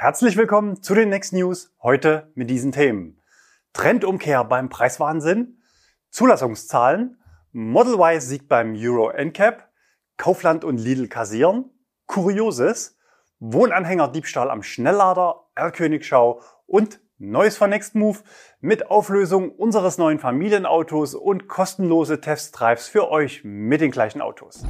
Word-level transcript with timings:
Herzlich 0.00 0.36
willkommen 0.36 0.80
zu 0.80 0.94
den 0.94 1.08
Next 1.08 1.32
News, 1.32 1.74
heute 1.82 2.30
mit 2.36 2.48
diesen 2.48 2.70
Themen. 2.70 3.20
Trendumkehr 3.72 4.44
beim 4.44 4.68
Preiswahnsinn, 4.68 5.60
Zulassungszahlen, 6.10 7.20
Model 7.50 7.94
Y 7.94 8.20
siegt 8.20 8.46
beim 8.46 8.76
Euro 8.76 9.10
NCAP, 9.10 9.68
Kaufland 10.16 10.64
und 10.64 10.78
Lidl 10.78 11.08
kassieren, 11.08 11.72
Kurioses, 12.06 12.96
Wohnanhänger 13.40 14.06
Diebstahl 14.06 14.52
am 14.52 14.62
Schnelllader, 14.62 15.48
R-Königschau 15.56 16.42
und 16.66 17.00
Neues 17.18 17.56
von 17.56 17.70
Next 17.70 17.96
Move 17.96 18.18
mit 18.60 18.92
Auflösung 18.92 19.50
unseres 19.50 19.98
neuen 19.98 20.20
Familienautos 20.20 21.16
und 21.16 21.48
kostenlose 21.48 22.20
Testdrives 22.20 22.86
für 22.86 23.10
euch 23.10 23.40
mit 23.42 23.80
den 23.80 23.90
gleichen 23.90 24.20
Autos. 24.20 24.62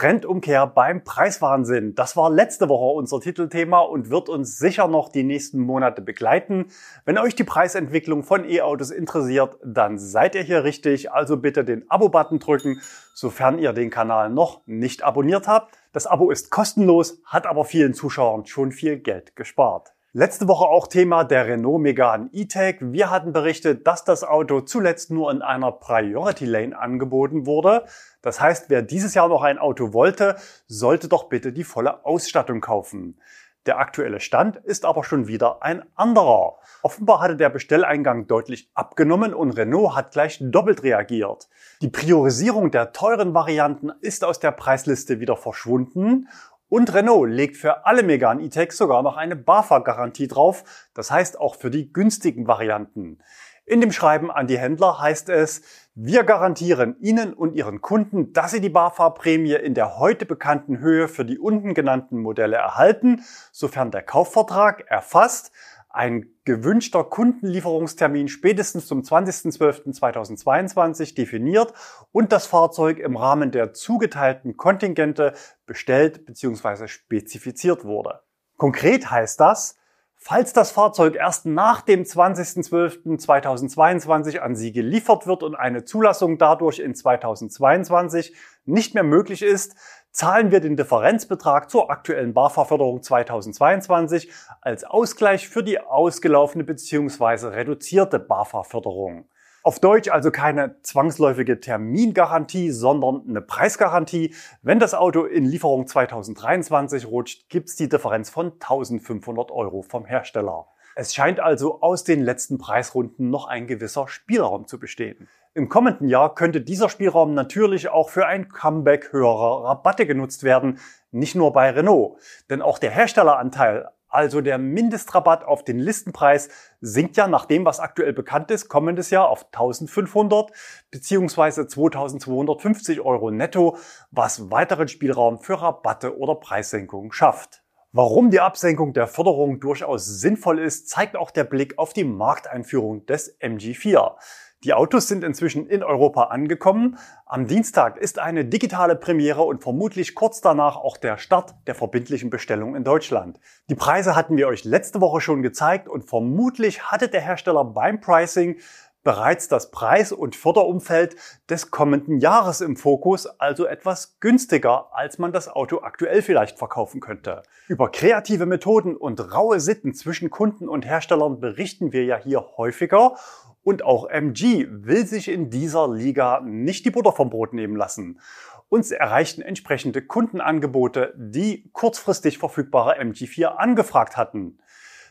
Trendumkehr 0.00 0.66
beim 0.66 1.04
Preiswahnsinn. 1.04 1.94
Das 1.94 2.16
war 2.16 2.30
letzte 2.30 2.70
Woche 2.70 2.96
unser 2.96 3.20
Titelthema 3.20 3.80
und 3.80 4.08
wird 4.08 4.30
uns 4.30 4.56
sicher 4.56 4.88
noch 4.88 5.10
die 5.10 5.24
nächsten 5.24 5.60
Monate 5.60 6.00
begleiten. 6.00 6.68
Wenn 7.04 7.18
euch 7.18 7.34
die 7.34 7.44
Preisentwicklung 7.44 8.22
von 8.22 8.48
E-Autos 8.48 8.92
interessiert, 8.92 9.58
dann 9.62 9.98
seid 9.98 10.34
ihr 10.34 10.40
hier 10.40 10.64
richtig. 10.64 11.12
Also 11.12 11.36
bitte 11.36 11.66
den 11.66 11.84
Abo-Button 11.90 12.38
drücken, 12.38 12.80
sofern 13.12 13.58
ihr 13.58 13.74
den 13.74 13.90
Kanal 13.90 14.30
noch 14.30 14.62
nicht 14.64 15.02
abonniert 15.02 15.46
habt. 15.46 15.76
Das 15.92 16.06
Abo 16.06 16.30
ist 16.30 16.50
kostenlos, 16.50 17.20
hat 17.26 17.46
aber 17.46 17.66
vielen 17.66 17.92
Zuschauern 17.92 18.46
schon 18.46 18.72
viel 18.72 18.96
Geld 19.00 19.36
gespart. 19.36 19.92
Letzte 20.12 20.48
Woche 20.48 20.64
auch 20.64 20.88
Thema 20.88 21.22
der 21.22 21.46
Renault 21.46 21.80
Megane 21.80 22.30
E-Tech. 22.32 22.78
Wir 22.80 23.12
hatten 23.12 23.32
berichtet, 23.32 23.86
dass 23.86 24.02
das 24.02 24.24
Auto 24.24 24.60
zuletzt 24.60 25.12
nur 25.12 25.30
in 25.30 25.40
einer 25.40 25.70
Priority 25.70 26.46
Lane 26.46 26.76
angeboten 26.76 27.46
wurde. 27.46 27.84
Das 28.20 28.40
heißt, 28.40 28.70
wer 28.70 28.82
dieses 28.82 29.14
Jahr 29.14 29.28
noch 29.28 29.42
ein 29.42 29.58
Auto 29.58 29.92
wollte, 29.92 30.34
sollte 30.66 31.06
doch 31.06 31.28
bitte 31.28 31.52
die 31.52 31.62
volle 31.62 32.04
Ausstattung 32.04 32.60
kaufen. 32.60 33.20
Der 33.66 33.78
aktuelle 33.78 34.20
Stand 34.20 34.56
ist 34.56 34.86
aber 34.86 35.04
schon 35.04 35.28
wieder 35.28 35.62
ein 35.62 35.84
anderer. 35.94 36.56
Offenbar 36.82 37.20
hatte 37.20 37.36
der 37.36 37.50
Bestelleingang 37.50 38.26
deutlich 38.26 38.70
abgenommen 38.74 39.34
und 39.34 39.50
Renault 39.50 39.94
hat 39.94 40.12
gleich 40.12 40.38
doppelt 40.40 40.82
reagiert. 40.82 41.48
Die 41.82 41.90
Priorisierung 41.90 42.70
der 42.70 42.92
teuren 42.92 43.34
Varianten 43.34 43.92
ist 44.00 44.24
aus 44.24 44.40
der 44.40 44.52
Preisliste 44.52 45.20
wieder 45.20 45.36
verschwunden 45.36 46.26
und 46.70 46.94
Renault 46.94 47.28
legt 47.28 47.58
für 47.58 47.84
alle 47.84 48.02
Megane 48.02 48.42
E-Tech 48.42 48.72
sogar 48.72 49.02
noch 49.02 49.18
eine 49.18 49.36
BAFA-Garantie 49.36 50.28
drauf, 50.28 50.88
das 50.94 51.10
heißt 51.10 51.38
auch 51.38 51.56
für 51.56 51.70
die 51.70 51.92
günstigen 51.92 52.46
Varianten. 52.46 53.18
In 53.66 53.80
dem 53.80 53.92
Schreiben 53.92 54.30
an 54.30 54.46
die 54.46 54.58
Händler 54.58 55.00
heißt 55.00 55.28
es, 55.28 55.62
wir 55.94 56.24
garantieren 56.24 56.96
Ihnen 57.00 57.34
und 57.34 57.54
Ihren 57.54 57.80
Kunden, 57.80 58.32
dass 58.32 58.52
Sie 58.52 58.60
die 58.60 58.68
BAFA-Prämie 58.68 59.54
in 59.54 59.74
der 59.74 59.98
heute 59.98 60.26
bekannten 60.26 60.78
Höhe 60.78 61.08
für 61.08 61.24
die 61.24 61.38
unten 61.38 61.74
genannten 61.74 62.22
Modelle 62.22 62.56
erhalten, 62.56 63.22
sofern 63.52 63.90
der 63.90 64.02
Kaufvertrag 64.02 64.84
erfasst, 64.88 65.52
ein 65.90 66.26
gewünschter 66.44 67.04
Kundenlieferungstermin 67.04 68.28
spätestens 68.28 68.86
zum 68.86 69.02
20.12.2022 69.02 71.14
definiert 71.14 71.74
und 72.12 72.32
das 72.32 72.46
Fahrzeug 72.46 72.98
im 72.98 73.16
Rahmen 73.16 73.50
der 73.50 73.72
zugeteilten 73.72 74.56
Kontingente 74.56 75.34
bestellt 75.66 76.24
bzw. 76.26 76.86
spezifiziert 76.86 77.84
wurde. 77.84 78.20
Konkret 78.56 79.10
heißt 79.10 79.40
das, 79.40 79.80
Falls 80.22 80.52
das 80.52 80.70
Fahrzeug 80.70 81.16
erst 81.16 81.46
nach 81.46 81.80
dem 81.80 82.02
20.12.2022 82.02 84.40
an 84.40 84.54
Sie 84.54 84.70
geliefert 84.70 85.26
wird 85.26 85.42
und 85.42 85.54
eine 85.54 85.86
Zulassung 85.86 86.36
dadurch 86.36 86.78
in 86.78 86.94
2022 86.94 88.36
nicht 88.66 88.92
mehr 88.92 89.02
möglich 89.02 89.40
ist, 89.40 89.76
zahlen 90.12 90.50
wir 90.50 90.60
den 90.60 90.76
Differenzbetrag 90.76 91.70
zur 91.70 91.90
aktuellen 91.90 92.34
BAFA-Förderung 92.34 93.02
2022 93.02 94.30
als 94.60 94.84
Ausgleich 94.84 95.48
für 95.48 95.62
die 95.62 95.80
ausgelaufene 95.80 96.64
bzw. 96.64 97.48
reduzierte 97.48 98.18
BAFA-Förderung. 98.18 99.26
Auf 99.62 99.78
Deutsch 99.78 100.08
also 100.08 100.30
keine 100.30 100.80
zwangsläufige 100.82 101.60
Termingarantie, 101.60 102.70
sondern 102.70 103.24
eine 103.28 103.42
Preisgarantie. 103.42 104.34
Wenn 104.62 104.78
das 104.78 104.94
Auto 104.94 105.24
in 105.24 105.44
Lieferung 105.44 105.86
2023 105.86 107.06
rutscht, 107.06 107.50
gibt's 107.50 107.76
die 107.76 107.90
Differenz 107.90 108.30
von 108.30 108.52
1500 108.52 109.50
Euro 109.50 109.82
vom 109.82 110.06
Hersteller. 110.06 110.66
Es 110.96 111.14
scheint 111.14 111.40
also 111.40 111.82
aus 111.82 112.04
den 112.04 112.22
letzten 112.22 112.56
Preisrunden 112.56 113.28
noch 113.28 113.46
ein 113.46 113.66
gewisser 113.66 114.08
Spielraum 114.08 114.66
zu 114.66 114.80
bestehen. 114.80 115.28
Im 115.52 115.68
kommenden 115.68 116.08
Jahr 116.08 116.34
könnte 116.34 116.60
dieser 116.60 116.88
Spielraum 116.88 117.34
natürlich 117.34 117.88
auch 117.88 118.10
für 118.10 118.26
ein 118.26 118.48
Comeback 118.48 119.12
höherer 119.12 119.64
Rabatte 119.64 120.06
genutzt 120.06 120.44
werden, 120.44 120.78
nicht 121.10 121.34
nur 121.34 121.52
bei 121.52 121.70
Renault. 121.70 122.18
Denn 122.48 122.62
auch 122.62 122.78
der 122.78 122.90
Herstelleranteil 122.90 123.90
also 124.10 124.40
der 124.40 124.58
Mindestrabatt 124.58 125.44
auf 125.44 125.62
den 125.62 125.78
Listenpreis 125.78 126.48
sinkt 126.80 127.16
ja 127.16 127.28
nach 127.28 127.46
dem, 127.46 127.64
was 127.64 127.78
aktuell 127.78 128.12
bekannt 128.12 128.50
ist, 128.50 128.68
kommendes 128.68 129.10
Jahr 129.10 129.28
auf 129.28 129.46
1500 129.46 130.50
bzw. 130.90 131.66
2250 131.68 133.00
Euro 133.00 133.30
netto, 133.30 133.76
was 134.10 134.50
weiteren 134.50 134.88
Spielraum 134.88 135.38
für 135.38 135.62
Rabatte 135.62 136.18
oder 136.18 136.34
Preissenkungen 136.34 137.12
schafft. 137.12 137.62
Warum 137.92 138.30
die 138.30 138.40
Absenkung 138.40 138.92
der 138.92 139.06
Förderung 139.06 139.60
durchaus 139.60 140.06
sinnvoll 140.06 140.60
ist, 140.60 140.88
zeigt 140.88 141.16
auch 141.16 141.30
der 141.30 141.44
Blick 141.44 141.78
auf 141.78 141.92
die 141.92 142.04
Markteinführung 142.04 143.06
des 143.06 143.40
MG4. 143.40 144.16
Die 144.62 144.74
Autos 144.74 145.08
sind 145.08 145.24
inzwischen 145.24 145.66
in 145.66 145.82
Europa 145.82 146.24
angekommen. 146.24 146.98
Am 147.24 147.46
Dienstag 147.46 147.96
ist 147.96 148.18
eine 148.18 148.44
digitale 148.44 148.94
Premiere 148.94 149.40
und 149.40 149.62
vermutlich 149.62 150.14
kurz 150.14 150.42
danach 150.42 150.76
auch 150.76 150.98
der 150.98 151.16
Start 151.16 151.54
der 151.66 151.74
verbindlichen 151.74 152.28
Bestellung 152.28 152.76
in 152.76 152.84
Deutschland. 152.84 153.40
Die 153.70 153.74
Preise 153.74 154.14
hatten 154.14 154.36
wir 154.36 154.48
euch 154.48 154.64
letzte 154.64 155.00
Woche 155.00 155.22
schon 155.22 155.40
gezeigt 155.40 155.88
und 155.88 156.04
vermutlich 156.04 156.82
hatte 156.82 157.08
der 157.08 157.22
Hersteller 157.22 157.64
beim 157.64 158.02
Pricing 158.02 158.58
bereits 159.02 159.48
das 159.48 159.70
Preis- 159.70 160.12
und 160.12 160.36
Förderumfeld 160.36 161.16
des 161.48 161.70
kommenden 161.70 162.18
Jahres 162.18 162.60
im 162.60 162.76
Fokus, 162.76 163.26
also 163.26 163.66
etwas 163.66 164.18
günstiger, 164.20 164.88
als 164.92 165.18
man 165.18 165.32
das 165.32 165.48
Auto 165.48 165.80
aktuell 165.82 166.22
vielleicht 166.22 166.58
verkaufen 166.58 167.00
könnte. 167.00 167.42
Über 167.68 167.90
kreative 167.90 168.46
Methoden 168.46 168.96
und 168.96 169.32
raue 169.32 169.60
Sitten 169.60 169.94
zwischen 169.94 170.30
Kunden 170.30 170.68
und 170.68 170.84
Herstellern 170.84 171.40
berichten 171.40 171.92
wir 171.92 172.04
ja 172.04 172.16
hier 172.16 172.44
häufiger 172.56 173.16
und 173.62 173.84
auch 173.84 174.08
MG 174.08 174.66
will 174.70 175.06
sich 175.06 175.28
in 175.28 175.50
dieser 175.50 175.88
Liga 175.88 176.40
nicht 176.40 176.84
die 176.84 176.90
Butter 176.90 177.12
vom 177.12 177.30
Brot 177.30 177.52
nehmen 177.52 177.76
lassen. 177.76 178.20
Uns 178.68 178.90
erreichten 178.90 179.42
entsprechende 179.42 180.00
Kundenangebote, 180.00 181.12
die 181.16 181.68
kurzfristig 181.72 182.38
verfügbare 182.38 183.00
MG4 183.00 183.46
angefragt 183.46 184.16
hatten. 184.16 184.58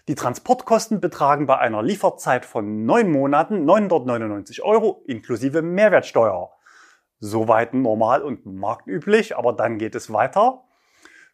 Die 0.10 0.16
Transportkosten 0.16 1.00
betragen 1.00 1.46
bei 1.46 1.60
einer 1.60 1.84
Lieferzeit 1.84 2.44
von 2.44 2.84
neun 2.84 3.12
Monaten 3.12 3.64
999 3.64 4.64
Euro 4.64 5.04
inklusive 5.06 5.62
Mehrwertsteuer. 5.62 6.50
Soweit 7.20 7.76
normal 7.76 8.24
und 8.24 8.44
marktüblich, 8.44 9.38
aber 9.38 9.54
dann 9.54 9.78
geht 9.78 9.94
es 9.94 10.12
weiter. 10.12 10.64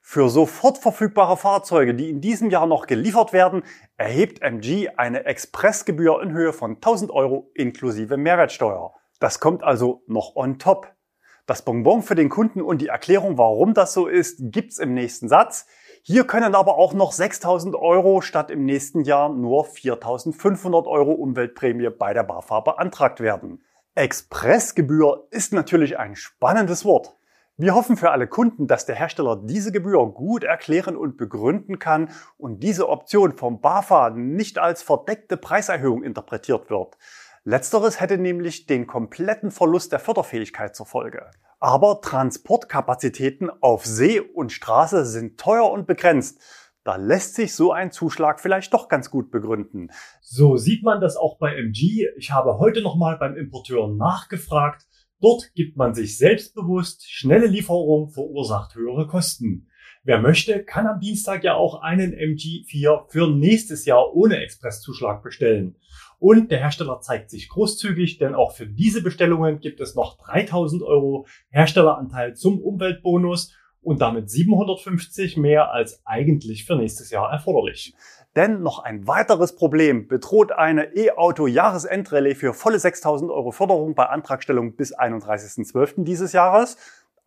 Für 0.02 0.28
sofort 0.28 0.78
verfügbare 0.78 1.38
Fahrzeuge, 1.38 1.94
die 1.94 2.10
in 2.10 2.20
diesem 2.20 2.50
Jahr 2.50 2.68
noch 2.68 2.86
geliefert 2.86 3.32
werden, 3.32 3.64
erhebt 3.96 4.42
MG 4.42 4.90
eine 4.98 5.24
Expressgebühr 5.24 6.22
in 6.22 6.34
Höhe 6.34 6.52
von 6.52 6.76
1000 6.76 7.12
Euro 7.12 7.50
inklusive 7.54 8.18
Mehrwertsteuer. 8.18 8.94
Das 9.22 9.40
kommt 9.40 9.64
also 9.64 10.04
noch 10.08 10.36
on 10.36 10.60
top. 10.60 10.94
Das 11.46 11.64
Bonbon 11.64 12.02
für 12.02 12.16
den 12.16 12.28
Kunden 12.28 12.62
und 12.62 12.82
die 12.82 12.88
Erklärung, 12.88 13.38
warum 13.38 13.74
das 13.74 13.94
so 13.94 14.08
ist, 14.08 14.52
gibt's 14.52 14.80
im 14.80 14.94
nächsten 14.94 15.30
Satz. 15.30 15.66
Hier 16.08 16.28
können 16.28 16.54
aber 16.54 16.78
auch 16.78 16.94
noch 16.94 17.12
6000 17.12 17.76
Euro 17.76 18.22
statt 18.22 18.52
im 18.52 18.64
nächsten 18.64 19.02
Jahr 19.02 19.28
nur 19.28 19.66
4500 19.66 20.86
Euro 20.86 21.14
Umweltprämie 21.14 21.90
bei 21.90 22.14
der 22.14 22.22
BAFA 22.22 22.60
beantragt 22.60 23.22
werden. 23.22 23.64
Expressgebühr 23.96 25.26
ist 25.32 25.52
natürlich 25.52 25.98
ein 25.98 26.16
spannendes 26.16 26.86
Wort. 26.86 27.18
Wir 27.58 27.74
hoffen 27.74 27.98
für 27.98 28.12
alle 28.12 28.28
Kunden, 28.28 28.68
dass 28.68 28.86
der 28.86 28.94
Hersteller 28.94 29.36
diese 29.36 29.72
Gebühr 29.72 30.06
gut 30.14 30.44
erklären 30.44 30.96
und 30.96 31.18
begründen 31.18 31.80
kann 31.80 32.12
und 32.38 32.62
diese 32.62 32.88
Option 32.88 33.36
vom 33.36 33.60
BAFA 33.60 34.12
nicht 34.12 34.60
als 34.60 34.84
verdeckte 34.84 35.38
Preiserhöhung 35.38 36.04
interpretiert 36.04 36.70
wird. 36.70 37.00
Letzteres 37.46 38.00
hätte 38.00 38.20
nämlich 38.20 38.68
den 38.68 38.86
kompletten 38.86 39.50
Verlust 39.50 39.92
der 39.92 40.00
Förderfähigkeit 40.00 40.76
zur 40.76 40.86
Folge. 40.86 41.32
Aber 41.60 42.02
Transportkapazitäten 42.02 43.50
auf 43.62 43.86
See 43.86 44.20
und 44.20 44.52
Straße 44.52 45.06
sind 45.06 45.40
teuer 45.40 45.70
und 45.72 45.88
begrenzt. 45.88 46.40
Da 46.84 46.98
lässt 46.98 47.36
sich 47.36 47.56
so 47.56 47.72
ein 47.72 47.92
Zuschlag 47.92 48.40
vielleicht 48.40 48.74
doch 48.74 48.90
ganz 48.90 49.10
gut 49.10 49.32
begründen. 49.32 49.90
So 50.22 50.58
sieht 50.58 50.84
man 50.84 51.02
das 51.02 51.18
auch 51.18 51.38
bei 51.38 51.56
MG. 51.56 52.08
Ich 52.18 52.32
habe 52.32 52.60
heute 52.60 52.82
nochmal 52.82 53.18
beim 53.18 53.36
Importeur 53.36 53.88
nachgefragt 53.88 54.86
Dort 55.22 55.54
gibt 55.56 55.78
man 55.78 55.94
sich 55.94 56.18
selbstbewusst, 56.18 57.10
schnelle 57.10 57.48
Lieferung 57.48 58.10
verursacht 58.10 58.76
höhere 58.76 59.08
Kosten. 59.08 59.70
Wer 60.04 60.20
möchte, 60.20 60.64
kann 60.64 60.88
am 60.88 61.00
Dienstag 61.00 61.44
ja 61.44 61.56
auch 61.56 61.82
einen 61.82 62.14
MG4 62.14 63.10
für 63.10 63.28
nächstes 63.28 63.86
Jahr 63.86 64.14
ohne 64.14 64.38
Expresszuschlag 64.38 65.24
bestellen. 65.24 65.78
Und 66.20 66.52
der 66.52 66.60
Hersteller 66.60 67.02
zeigt 67.02 67.30
sich 67.30 67.50
großzügig, 67.50 68.18
denn 68.18 68.36
auch 68.36 68.54
für 68.54 68.68
diese 68.68 69.04
Bestellungen 69.04 69.60
gibt 69.60 69.80
es 69.80 69.96
noch 69.96 70.18
3000 70.18 70.84
Euro 70.84 71.28
Herstelleranteil 71.50 72.36
zum 72.36 72.60
Umweltbonus 72.62 73.54
und 73.82 74.02
damit 74.02 74.30
750 74.30 75.38
mehr 75.38 75.72
als 75.72 76.02
eigentlich 76.06 76.66
für 76.66 76.76
nächstes 76.76 77.12
Jahr 77.12 77.32
erforderlich. 77.32 77.94
Denn 78.36 78.64
noch 78.64 78.80
ein 78.80 79.08
weiteres 79.08 79.56
Problem 79.56 80.08
bedroht 80.08 80.52
eine 80.52 80.96
E-Auto-Jahresendrallye 80.96 82.36
für 82.36 82.54
volle 82.54 82.80
6000 82.80 83.32
Euro 83.32 83.52
Förderung 83.52 83.96
bei 83.96 84.08
Antragstellung 84.08 84.76
bis 84.76 84.98
31.12. 84.98 86.04
dieses 86.04 86.34
Jahres. 86.34 86.78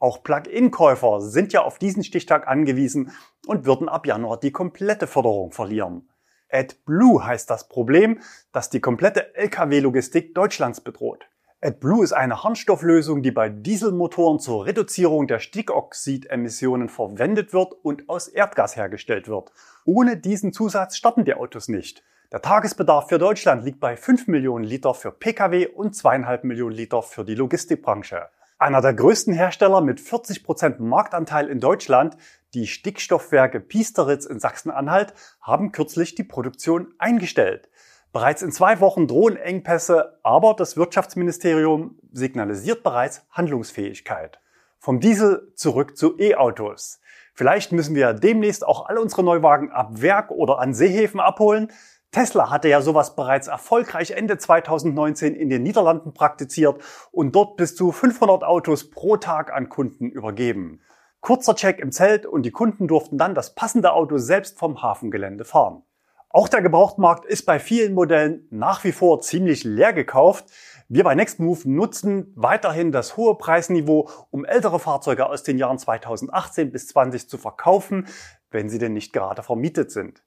Auch 0.01 0.23
Plug-in-Käufer 0.23 1.21
sind 1.23 1.53
ja 1.53 1.63
auf 1.63 1.79
diesen 1.79 2.05
Stichtag 2.05 2.47
angewiesen 2.47 3.13
und 3.47 3.65
würden 3.65 3.89
ab 3.89 4.07
Januar 4.07 4.39
die 4.39 4.53
komplette 4.53 5.07
Förderung 5.07 5.53
verlieren. 5.53 6.09
AdBlue 6.51 7.25
heißt 7.25 7.51
das 7.51 7.69
Problem, 7.69 8.21
das 8.53 8.71
die 8.71 8.81
komplette 8.81 9.35
Lkw-Logistik 9.35 10.35
Deutschlands 10.35 10.81
bedroht. 10.81 11.27
AdBlue 11.61 12.05
ist 12.05 12.13
eine 12.13 12.45
Harnstofflösung, 12.45 13.23
die 13.23 13.33
bei 13.33 13.49
Dieselmotoren 13.49 14.39
zur 14.39 14.65
Reduzierung 14.65 15.27
der 15.27 15.41
Stickoxidemissionen 15.41 16.89
verwendet 16.89 17.53
wird 17.53 17.73
und 17.83 18.09
aus 18.09 18.29
Erdgas 18.29 18.77
hergestellt 18.77 19.27
wird. 19.27 19.51
Ohne 19.85 20.17
diesen 20.17 20.53
Zusatz 20.53 20.97
starten 20.97 21.25
die 21.25 21.35
Autos 21.35 21.69
nicht. 21.69 22.05
Der 22.31 22.43
Tagesbedarf 22.43 23.09
für 23.09 23.19
Deutschland 23.19 23.65
liegt 23.65 23.81
bei 23.81 23.97
5 23.97 24.29
Millionen 24.29 24.65
Liter 24.65 24.95
für 24.95 25.11
Pkw 25.11 25.67
und 25.67 25.95
2,5 25.95 26.47
Millionen 26.47 26.77
Liter 26.77 27.03
für 27.03 27.25
die 27.25 27.35
Logistikbranche. 27.35 28.29
Einer 28.61 28.81
der 28.81 28.93
größten 28.93 29.33
Hersteller 29.33 29.81
mit 29.81 30.01
40 30.01 30.43
Prozent 30.43 30.81
Marktanteil 30.81 31.47
in 31.47 31.61
Deutschland, 31.61 32.17
die 32.55 32.67
Stickstoffwerke 32.67 33.61
Piesteritz 33.61 34.27
in 34.27 34.41
Sachsen-Anhalt, 34.41 35.15
haben 35.41 35.71
kürzlich 35.71 36.17
die 36.17 36.25
Produktion 36.25 36.93
eingestellt. 36.99 37.69
Bereits 38.13 38.43
in 38.43 38.51
zwei 38.51 38.81
Wochen 38.81 39.07
drohen 39.07 39.37
Engpässe, 39.37 40.19
aber 40.25 40.55
das 40.55 40.77
Wirtschaftsministerium 40.77 42.01
signalisiert 42.11 42.83
bereits 42.83 43.25
Handlungsfähigkeit. 43.31 44.41
Vom 44.81 44.99
Diesel 44.99 45.53
zurück 45.55 45.97
zu 45.97 46.19
E-Autos. 46.19 47.01
Vielleicht 47.35 47.71
müssen 47.71 47.95
wir 47.95 48.13
demnächst 48.13 48.67
auch 48.67 48.87
alle 48.87 49.01
unsere 49.01 49.23
Neuwagen 49.23 49.71
ab 49.71 50.03
Werk 50.03 50.33
oder 50.33 50.59
an 50.59 50.75
Seehäfen 50.75 51.21
abholen. 51.21 51.71
Tesla 52.11 52.51
hatte 52.51 52.69
ja 52.69 52.81
sowas 52.81 53.17
bereits 53.17 53.49
erfolgreich 53.49 54.13
Ende 54.13 54.39
2019 54.39 55.35
in 55.35 55.51
den 55.51 55.63
Niederlanden 55.63 56.15
praktiziert 56.15 56.83
und 57.13 57.35
dort 57.35 57.57
bis 57.57 57.77
zu 57.77 57.93
500 57.93 58.45
Autos 58.45 58.91
pro 58.91 59.19
Tag 59.19 59.53
an 59.53 59.69
Kunden 59.69 60.09
übergeben. 60.09 60.81
Kurzer 61.21 61.55
Check 61.55 61.81
im 61.81 61.93
Zelt 61.93 62.25
und 62.25 62.45
die 62.45 62.51
Kunden 62.51 62.89
durften 62.89 63.19
dann 63.19 63.35
das 63.35 63.55
passende 63.55 63.93
Auto 63.93 64.17
selbst 64.17 64.59
vom 64.59 64.83
Hafengelände 64.83 65.45
fahren. 65.45 65.83
Auch 66.31 66.49
der 66.49 66.63
Gebrauchtmarkt 66.63 67.25
ist 67.25 67.45
bei 67.47 67.59
vielen 67.59 67.95
Modellen 67.95 68.47
nach 68.51 68.85
wie 68.85 68.93
vor 68.93 69.21
ziemlich 69.21 69.65
leer 69.65 69.93
gekauft. 69.93 70.47
Wir 70.89 71.05
bei 71.05 71.15
Nextmove 71.15 71.67
nutzen 71.67 72.33
weiterhin 72.37 72.93
das 72.93 73.17
hohe 73.17 73.37
Preisniveau, 73.37 74.09
um 74.31 74.45
ältere 74.45 74.79
Fahrzeuge 74.79 75.27
aus 75.27 75.43
den 75.43 75.59
Jahren 75.59 75.79
2018 75.79 76.71
bis 76.71 76.87
20 76.89 77.29
zu 77.29 77.39
verkaufen, 77.39 78.07
wenn 78.51 78.69
sie 78.71 78.79
denn 78.79 78.93
nicht 78.93 79.13
gerade 79.13 79.43
vermietet 79.43 79.91
sind. 79.91 80.23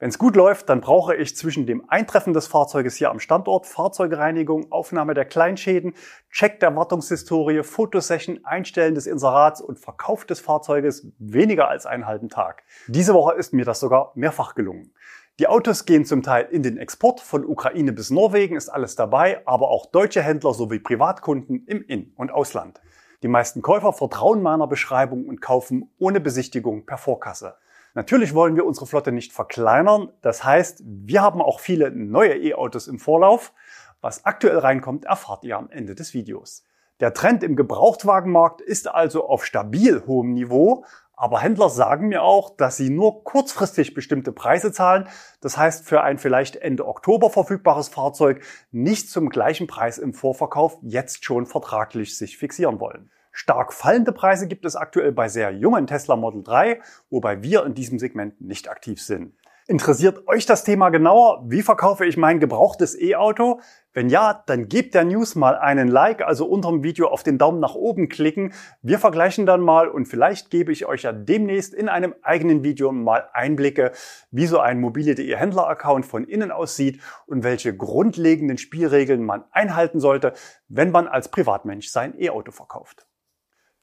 Wenn 0.00 0.10
es 0.10 0.18
gut 0.18 0.36
läuft, 0.36 0.68
dann 0.68 0.80
brauche 0.80 1.16
ich 1.16 1.36
zwischen 1.36 1.66
dem 1.66 1.88
Eintreffen 1.88 2.32
des 2.32 2.46
Fahrzeuges 2.46 2.94
hier 2.94 3.10
am 3.10 3.18
Standort, 3.18 3.66
Fahrzeugreinigung, 3.66 4.70
Aufnahme 4.70 5.12
der 5.12 5.24
Kleinschäden, 5.24 5.94
Check 6.30 6.60
der 6.60 6.76
Wartungshistorie, 6.76 7.64
Fotosession, 7.64 8.38
Einstellen 8.44 8.94
des 8.94 9.08
Inserats 9.08 9.60
und 9.60 9.80
Verkauf 9.80 10.24
des 10.24 10.38
Fahrzeuges 10.38 11.08
weniger 11.18 11.68
als 11.68 11.84
einen 11.84 12.06
halben 12.06 12.28
Tag. 12.28 12.62
Diese 12.86 13.12
Woche 13.12 13.34
ist 13.34 13.52
mir 13.52 13.64
das 13.64 13.80
sogar 13.80 14.12
mehrfach 14.14 14.54
gelungen. 14.54 14.92
Die 15.40 15.48
Autos 15.48 15.84
gehen 15.84 16.04
zum 16.04 16.22
Teil 16.22 16.46
in 16.48 16.62
den 16.62 16.78
Export, 16.78 17.18
von 17.18 17.44
Ukraine 17.44 17.92
bis 17.92 18.10
Norwegen 18.10 18.56
ist 18.56 18.68
alles 18.68 18.94
dabei, 18.94 19.42
aber 19.46 19.68
auch 19.68 19.86
deutsche 19.86 20.22
Händler 20.22 20.54
sowie 20.54 20.78
Privatkunden 20.78 21.64
im 21.66 21.82
In- 21.82 22.12
und 22.14 22.30
Ausland. 22.30 22.80
Die 23.24 23.28
meisten 23.28 23.62
Käufer 23.62 23.92
vertrauen 23.92 24.42
meiner 24.42 24.68
Beschreibung 24.68 25.26
und 25.26 25.40
kaufen 25.40 25.90
ohne 25.98 26.20
Besichtigung 26.20 26.86
per 26.86 26.98
Vorkasse. 26.98 27.56
Natürlich 27.98 28.32
wollen 28.32 28.54
wir 28.54 28.64
unsere 28.64 28.86
Flotte 28.86 29.10
nicht 29.10 29.32
verkleinern, 29.32 30.12
das 30.22 30.44
heißt, 30.44 30.84
wir 30.86 31.20
haben 31.20 31.42
auch 31.42 31.58
viele 31.58 31.90
neue 31.90 32.36
E-Autos 32.36 32.86
im 32.86 33.00
Vorlauf. 33.00 33.52
Was 34.00 34.24
aktuell 34.24 34.58
reinkommt, 34.58 35.04
erfahrt 35.04 35.42
ihr 35.42 35.58
am 35.58 35.68
Ende 35.68 35.96
des 35.96 36.14
Videos. 36.14 36.62
Der 37.00 37.12
Trend 37.12 37.42
im 37.42 37.56
Gebrauchtwagenmarkt 37.56 38.60
ist 38.60 38.86
also 38.86 39.26
auf 39.26 39.44
stabil 39.44 40.04
hohem 40.06 40.32
Niveau, 40.32 40.84
aber 41.16 41.40
Händler 41.40 41.70
sagen 41.70 42.06
mir 42.06 42.22
auch, 42.22 42.50
dass 42.56 42.76
sie 42.76 42.88
nur 42.88 43.24
kurzfristig 43.24 43.94
bestimmte 43.94 44.30
Preise 44.30 44.70
zahlen. 44.70 45.08
Das 45.40 45.58
heißt, 45.58 45.84
für 45.84 46.00
ein 46.02 46.18
vielleicht 46.18 46.54
Ende 46.54 46.86
Oktober 46.86 47.30
verfügbares 47.30 47.88
Fahrzeug 47.88 48.44
nicht 48.70 49.10
zum 49.10 49.28
gleichen 49.28 49.66
Preis 49.66 49.98
im 49.98 50.14
Vorverkauf 50.14 50.78
jetzt 50.82 51.24
schon 51.24 51.46
vertraglich 51.46 52.16
sich 52.16 52.38
fixieren 52.38 52.78
wollen. 52.78 53.10
Stark 53.40 53.72
fallende 53.72 54.10
Preise 54.10 54.48
gibt 54.48 54.64
es 54.64 54.74
aktuell 54.74 55.12
bei 55.12 55.28
sehr 55.28 55.52
jungen 55.52 55.86
Tesla 55.86 56.16
Model 56.16 56.42
3, 56.42 56.80
wobei 57.08 57.40
wir 57.40 57.64
in 57.64 57.72
diesem 57.72 58.00
Segment 58.00 58.40
nicht 58.40 58.68
aktiv 58.68 59.00
sind. 59.00 59.32
Interessiert 59.68 60.26
euch 60.26 60.44
das 60.44 60.64
Thema 60.64 60.88
genauer? 60.88 61.44
Wie 61.46 61.62
verkaufe 61.62 62.04
ich 62.04 62.16
mein 62.16 62.40
gebrauchtes 62.40 63.00
E-Auto? 63.00 63.60
Wenn 63.92 64.08
ja, 64.08 64.42
dann 64.46 64.68
gebt 64.68 64.92
der 64.92 65.04
News 65.04 65.36
mal 65.36 65.56
einen 65.56 65.86
Like, 65.86 66.20
also 66.20 66.46
unter 66.46 66.70
dem 66.70 66.82
Video 66.82 67.06
auf 67.06 67.22
den 67.22 67.38
Daumen 67.38 67.60
nach 67.60 67.76
oben 67.76 68.08
klicken. 68.08 68.54
Wir 68.82 68.98
vergleichen 68.98 69.46
dann 69.46 69.60
mal 69.60 69.88
und 69.88 70.06
vielleicht 70.06 70.50
gebe 70.50 70.72
ich 70.72 70.86
euch 70.86 71.02
ja 71.02 71.12
demnächst 71.12 71.74
in 71.74 71.88
einem 71.88 72.16
eigenen 72.22 72.64
Video 72.64 72.90
mal 72.90 73.28
Einblicke, 73.32 73.92
wie 74.32 74.46
so 74.46 74.58
ein 74.58 74.80
mobile.de 74.80 75.36
Händler-Account 75.36 76.04
von 76.04 76.24
innen 76.24 76.50
aussieht 76.50 77.00
und 77.26 77.44
welche 77.44 77.76
grundlegenden 77.76 78.58
Spielregeln 78.58 79.22
man 79.22 79.44
einhalten 79.52 80.00
sollte, 80.00 80.32
wenn 80.66 80.90
man 80.90 81.06
als 81.06 81.28
Privatmensch 81.28 81.88
sein 81.88 82.20
E-Auto 82.20 82.50
verkauft. 82.50 83.07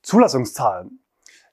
Zulassungszahlen. 0.05 0.99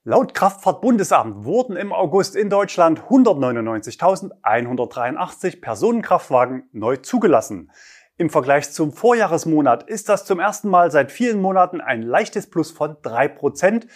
Laut 0.04 0.34
Kraftfahrtbundesamt 0.34 1.46
wurden 1.46 1.75
im 1.75 1.90
August 1.90 2.37
in 2.37 2.50
Deutschland 2.50 3.00
199.183 3.00 5.62
Personenkraftwagen 5.62 6.69
neu 6.72 6.99
zugelassen. 6.99 7.70
Im 8.19 8.28
Vergleich 8.28 8.70
zum 8.70 8.93
Vorjahresmonat 8.93 9.84
ist 9.84 10.10
das 10.10 10.26
zum 10.26 10.38
ersten 10.38 10.69
Mal 10.69 10.90
seit 10.90 11.10
vielen 11.10 11.40
Monaten 11.40 11.81
ein 11.81 12.02
leichtes 12.02 12.50
Plus 12.50 12.70
von 12.70 12.96
3%. 12.96 13.87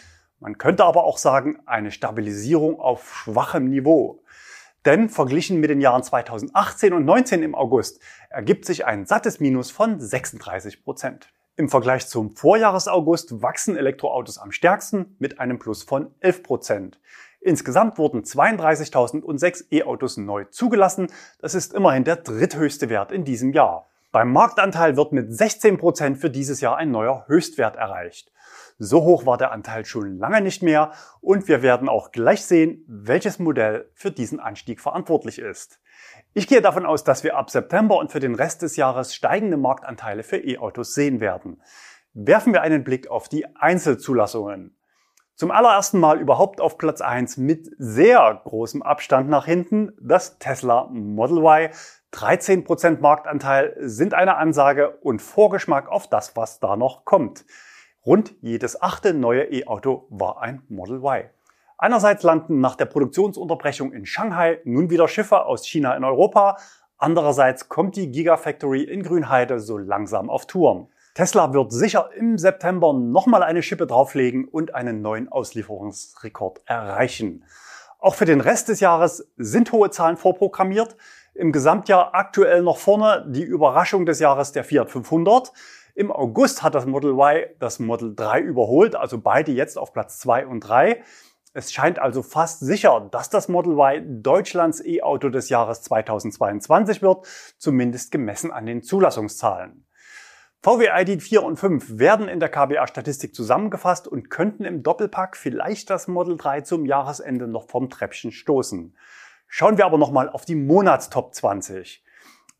Man 0.40 0.56
könnte 0.56 0.86
aber 0.86 1.04
auch 1.04 1.18
sagen, 1.18 1.58
eine 1.66 1.90
Stabilisierung 1.90 2.80
auf 2.80 3.14
schwachem 3.14 3.68
Niveau. 3.68 4.22
Denn 4.86 5.10
verglichen 5.10 5.60
mit 5.60 5.68
den 5.68 5.82
Jahren 5.82 6.02
2018 6.02 6.94
und 6.94 7.02
2019 7.02 7.42
im 7.42 7.54
August 7.54 8.00
ergibt 8.30 8.64
sich 8.64 8.86
ein 8.86 9.04
sattes 9.04 9.38
Minus 9.38 9.70
von 9.70 10.00
36 10.00 10.82
im 11.56 11.70
Vergleich 11.70 12.06
zum 12.06 12.36
Vorjahresaugust 12.36 13.40
wachsen 13.40 13.76
Elektroautos 13.76 14.36
am 14.36 14.52
stärksten 14.52 15.16
mit 15.18 15.40
einem 15.40 15.58
Plus 15.58 15.82
von 15.82 16.14
11 16.20 16.42
Prozent. 16.42 17.00
Insgesamt 17.40 17.96
wurden 17.96 18.24
32.006 18.24 19.64
E-Autos 19.70 20.18
neu 20.18 20.44
zugelassen. 20.44 21.06
Das 21.40 21.54
ist 21.54 21.72
immerhin 21.72 22.04
der 22.04 22.16
dritthöchste 22.16 22.90
Wert 22.90 23.10
in 23.10 23.24
diesem 23.24 23.52
Jahr. 23.52 23.88
Beim 24.12 24.32
Marktanteil 24.32 24.96
wird 24.96 25.12
mit 25.12 25.32
16 25.32 25.78
Prozent 25.78 26.18
für 26.18 26.28
dieses 26.28 26.60
Jahr 26.60 26.76
ein 26.76 26.90
neuer 26.90 27.24
Höchstwert 27.26 27.76
erreicht. 27.76 28.32
So 28.78 29.02
hoch 29.04 29.24
war 29.24 29.38
der 29.38 29.52
Anteil 29.52 29.86
schon 29.86 30.18
lange 30.18 30.42
nicht 30.42 30.62
mehr 30.62 30.92
und 31.22 31.48
wir 31.48 31.62
werden 31.62 31.88
auch 31.88 32.12
gleich 32.12 32.44
sehen, 32.44 32.84
welches 32.86 33.38
Modell 33.38 33.90
für 33.94 34.10
diesen 34.10 34.40
Anstieg 34.40 34.80
verantwortlich 34.80 35.38
ist. 35.38 35.80
Ich 36.38 36.46
gehe 36.46 36.60
davon 36.60 36.84
aus, 36.84 37.02
dass 37.02 37.24
wir 37.24 37.34
ab 37.34 37.48
September 37.48 37.96
und 37.96 38.12
für 38.12 38.20
den 38.20 38.34
Rest 38.34 38.60
des 38.60 38.76
Jahres 38.76 39.14
steigende 39.14 39.56
Marktanteile 39.56 40.22
für 40.22 40.36
E-Autos 40.36 40.92
sehen 40.92 41.18
werden. 41.18 41.62
Werfen 42.12 42.52
wir 42.52 42.60
einen 42.60 42.84
Blick 42.84 43.08
auf 43.08 43.30
die 43.30 43.46
Einzelzulassungen. 43.56 44.76
Zum 45.34 45.50
allerersten 45.50 45.98
Mal 45.98 46.20
überhaupt 46.20 46.60
auf 46.60 46.76
Platz 46.76 47.00
1 47.00 47.38
mit 47.38 47.70
sehr 47.78 48.38
großem 48.44 48.82
Abstand 48.82 49.30
nach 49.30 49.46
hinten 49.46 49.92
das 49.98 50.38
Tesla 50.38 50.90
Model 50.92 51.38
Y. 51.38 51.70
13% 52.12 53.00
Marktanteil 53.00 53.74
sind 53.78 54.12
eine 54.12 54.36
Ansage 54.36 54.90
und 54.98 55.22
Vorgeschmack 55.22 55.88
auf 55.88 56.06
das, 56.06 56.36
was 56.36 56.60
da 56.60 56.76
noch 56.76 57.06
kommt. 57.06 57.46
Rund 58.04 58.34
jedes 58.42 58.82
achte 58.82 59.14
neue 59.14 59.44
E-Auto 59.44 60.06
war 60.10 60.42
ein 60.42 60.62
Model 60.68 60.96
Y. 60.96 61.30
Einerseits 61.78 62.22
landen 62.22 62.60
nach 62.60 62.74
der 62.76 62.86
Produktionsunterbrechung 62.86 63.92
in 63.92 64.06
Shanghai 64.06 64.60
nun 64.64 64.88
wieder 64.88 65.08
Schiffe 65.08 65.44
aus 65.44 65.66
China 65.66 65.94
in 65.94 66.04
Europa. 66.04 66.56
Andererseits 66.96 67.68
kommt 67.68 67.96
die 67.96 68.10
Gigafactory 68.10 68.82
in 68.82 69.02
Grünheide 69.02 69.60
so 69.60 69.76
langsam 69.76 70.30
auf 70.30 70.46
Touren. 70.46 70.88
Tesla 71.14 71.52
wird 71.52 71.72
sicher 71.72 72.10
im 72.14 72.38
September 72.38 72.92
nochmal 72.94 73.42
eine 73.42 73.62
Schippe 73.62 73.86
drauflegen 73.86 74.46
und 74.46 74.74
einen 74.74 75.02
neuen 75.02 75.30
Auslieferungsrekord 75.30 76.62
erreichen. 76.64 77.44
Auch 77.98 78.14
für 78.14 78.26
den 78.26 78.40
Rest 78.40 78.68
des 78.68 78.80
Jahres 78.80 79.30
sind 79.36 79.72
hohe 79.72 79.90
Zahlen 79.90 80.16
vorprogrammiert. 80.16 80.96
Im 81.34 81.52
Gesamtjahr 81.52 82.14
aktuell 82.14 82.62
noch 82.62 82.78
vorne 82.78 83.26
die 83.28 83.42
Überraschung 83.42 84.06
des 84.06 84.20
Jahres 84.20 84.52
der 84.52 84.64
Fiat 84.64 84.90
500. 84.90 85.52
Im 85.94 86.12
August 86.12 86.62
hat 86.62 86.74
das 86.74 86.84
Model 86.84 87.12
Y 87.12 87.46
das 87.58 87.78
Model 87.78 88.14
3 88.14 88.40
überholt, 88.40 88.94
also 88.94 89.18
beide 89.18 89.52
jetzt 89.52 89.78
auf 89.78 89.94
Platz 89.94 90.18
2 90.18 90.46
und 90.46 90.60
3. 90.60 91.02
Es 91.56 91.72
scheint 91.72 91.98
also 91.98 92.22
fast 92.22 92.60
sicher, 92.60 93.08
dass 93.10 93.30
das 93.30 93.48
Model 93.48 93.78
Y 93.78 94.22
Deutschlands 94.22 94.84
E-Auto 94.84 95.30
des 95.30 95.48
Jahres 95.48 95.80
2022 95.84 97.00
wird, 97.00 97.26
zumindest 97.56 98.12
gemessen 98.12 98.50
an 98.52 98.66
den 98.66 98.82
Zulassungszahlen. 98.82 99.86
VW 100.60 100.88
ID 100.94 101.22
4 101.22 101.42
und 101.42 101.56
5 101.56 101.98
werden 101.98 102.28
in 102.28 102.40
der 102.40 102.50
KBA-Statistik 102.50 103.34
zusammengefasst 103.34 104.06
und 104.06 104.28
könnten 104.28 104.66
im 104.66 104.82
Doppelpack 104.82 105.34
vielleicht 105.34 105.88
das 105.88 106.08
Model 106.08 106.36
3 106.36 106.60
zum 106.60 106.84
Jahresende 106.84 107.48
noch 107.48 107.70
vom 107.70 107.88
Treppchen 107.88 108.32
stoßen. 108.32 108.94
Schauen 109.48 109.78
wir 109.78 109.86
aber 109.86 109.96
nochmal 109.96 110.28
auf 110.28 110.44
die 110.44 110.56
Monatstop 110.56 111.34
20. 111.34 112.04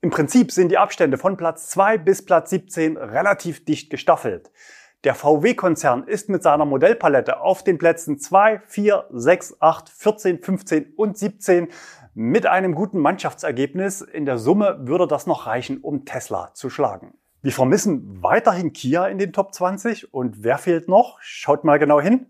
Im 0.00 0.08
Prinzip 0.08 0.50
sind 0.52 0.70
die 0.70 0.78
Abstände 0.78 1.18
von 1.18 1.36
Platz 1.36 1.68
2 1.68 1.98
bis 1.98 2.24
Platz 2.24 2.48
17 2.48 2.96
relativ 2.96 3.62
dicht 3.66 3.90
gestaffelt. 3.90 4.50
Der 5.06 5.14
VW-Konzern 5.14 6.02
ist 6.08 6.28
mit 6.28 6.42
seiner 6.42 6.64
Modellpalette 6.64 7.38
auf 7.40 7.62
den 7.62 7.78
Plätzen 7.78 8.18
2, 8.18 8.58
4, 8.66 9.04
6, 9.12 9.58
8, 9.60 9.88
14, 9.88 10.42
15 10.42 10.94
und 10.96 11.16
17 11.16 11.68
mit 12.14 12.46
einem 12.46 12.74
guten 12.74 12.98
Mannschaftsergebnis. 12.98 14.00
In 14.00 14.24
der 14.24 14.36
Summe 14.36 14.80
würde 14.80 15.06
das 15.06 15.28
noch 15.28 15.46
reichen, 15.46 15.78
um 15.78 16.06
Tesla 16.06 16.52
zu 16.54 16.70
schlagen. 16.70 17.14
Wir 17.40 17.52
vermissen 17.52 18.20
weiterhin 18.20 18.72
Kia 18.72 19.06
in 19.06 19.18
den 19.18 19.32
Top 19.32 19.54
20 19.54 20.12
und 20.12 20.42
wer 20.42 20.58
fehlt 20.58 20.88
noch? 20.88 21.18
Schaut 21.20 21.62
mal 21.62 21.78
genau 21.78 22.00
hin. 22.00 22.26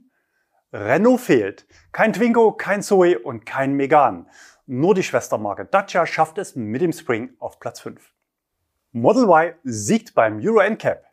Renault 0.71 1.23
fehlt. 1.23 1.67
Kein 1.93 2.13
Twingo, 2.13 2.53
kein 2.53 2.83
Zoe 2.83 3.19
und 3.19 3.47
kein 3.47 3.73
Megane. 3.73 4.27
Nur 4.67 4.95
die 4.95 5.03
Schwestermarke 5.03 5.65
Dacia 5.65 6.05
schafft 6.05 6.37
es 6.37 6.57
mit 6.57 6.83
dem 6.83 6.93
Spring 6.93 7.31
auf 7.39 7.59
Platz 7.59 7.81
5. 7.81 8.13
Model 8.93 9.23
Y 9.23 9.55
siegt 9.65 10.15
beim 10.15 10.43
Euro 10.45 10.61
NCAP. 10.61 11.06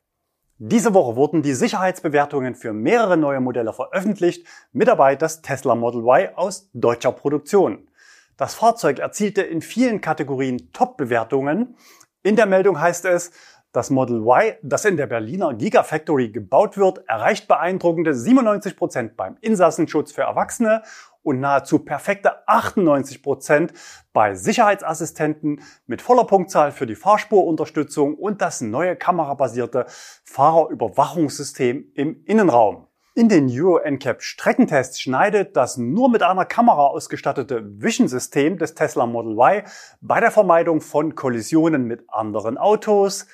Diese 0.65 0.93
Woche 0.93 1.17
wurden 1.17 1.41
die 1.41 1.55
Sicherheitsbewertungen 1.55 2.55
für 2.55 2.71
mehrere 2.71 3.17
neue 3.17 3.41
Modelle 3.41 3.73
veröffentlicht, 3.73 4.47
mit 4.71 4.87
dabei 4.87 5.17
das 5.17 5.41
Tesla 5.41 5.75
Model 5.75 6.03
Y 6.03 6.29
aus 6.37 6.69
deutscher 6.71 7.11
Produktion. 7.11 7.89
Das 8.37 8.53
Fahrzeug 8.55 8.99
erzielte 8.99 9.41
in 9.41 9.61
vielen 9.61 9.99
Kategorien 9.99 10.71
Top-Bewertungen. 10.71 11.75
In 12.23 12.37
der 12.37 12.45
Meldung 12.45 12.79
heißt 12.79 13.03
es, 13.03 13.31
das 13.73 13.89
Model 13.89 14.21
Y, 14.21 14.55
das 14.61 14.85
in 14.85 14.95
der 14.95 15.07
Berliner 15.07 15.53
Gigafactory 15.55 16.29
gebaut 16.29 16.77
wird, 16.77 17.03
erreicht 17.07 17.47
beeindruckende 17.47 18.13
97 18.13 18.77
Prozent 18.77 19.17
beim 19.17 19.35
Insassenschutz 19.41 20.13
für 20.13 20.21
Erwachsene 20.21 20.83
und 21.23 21.39
nahezu 21.39 21.79
perfekte 21.79 22.47
98 22.47 23.23
Prozent 23.23 23.73
bei 24.13 24.35
Sicherheitsassistenten 24.35 25.61
mit 25.87 26.01
voller 26.01 26.25
Punktzahl 26.25 26.71
für 26.71 26.85
die 26.85 26.95
Fahrspurunterstützung 26.95 28.15
und 28.15 28.41
das 28.41 28.61
neue 28.61 28.95
kamerabasierte 28.95 29.87
Fahrerüberwachungssystem 30.23 31.91
im 31.95 32.23
Innenraum. 32.25 32.87
In 33.15 33.29
den 33.29 33.47
Euro 33.49 33.79
NCAP 33.79 34.23
Streckentests 34.23 34.99
schneidet 34.99 35.55
das 35.55 35.77
nur 35.77 36.09
mit 36.09 36.23
einer 36.23 36.45
Kamera 36.45 36.87
ausgestattete 36.87 37.63
Vision-System 37.63 38.57
des 38.57 38.73
Tesla 38.73 39.05
Model 39.05 39.33
Y 39.33 39.63
bei 40.01 40.19
der 40.19 40.31
Vermeidung 40.31 40.81
von 40.81 41.13
Kollisionen 41.15 41.85
mit 41.85 42.05
anderen 42.09 42.57
Autos, 42.57 43.27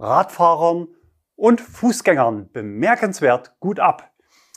Radfahrern 0.00 0.88
und 1.36 1.60
Fußgängern 1.60 2.50
bemerkenswert 2.52 3.58
gut 3.60 3.80
ab. 3.80 4.10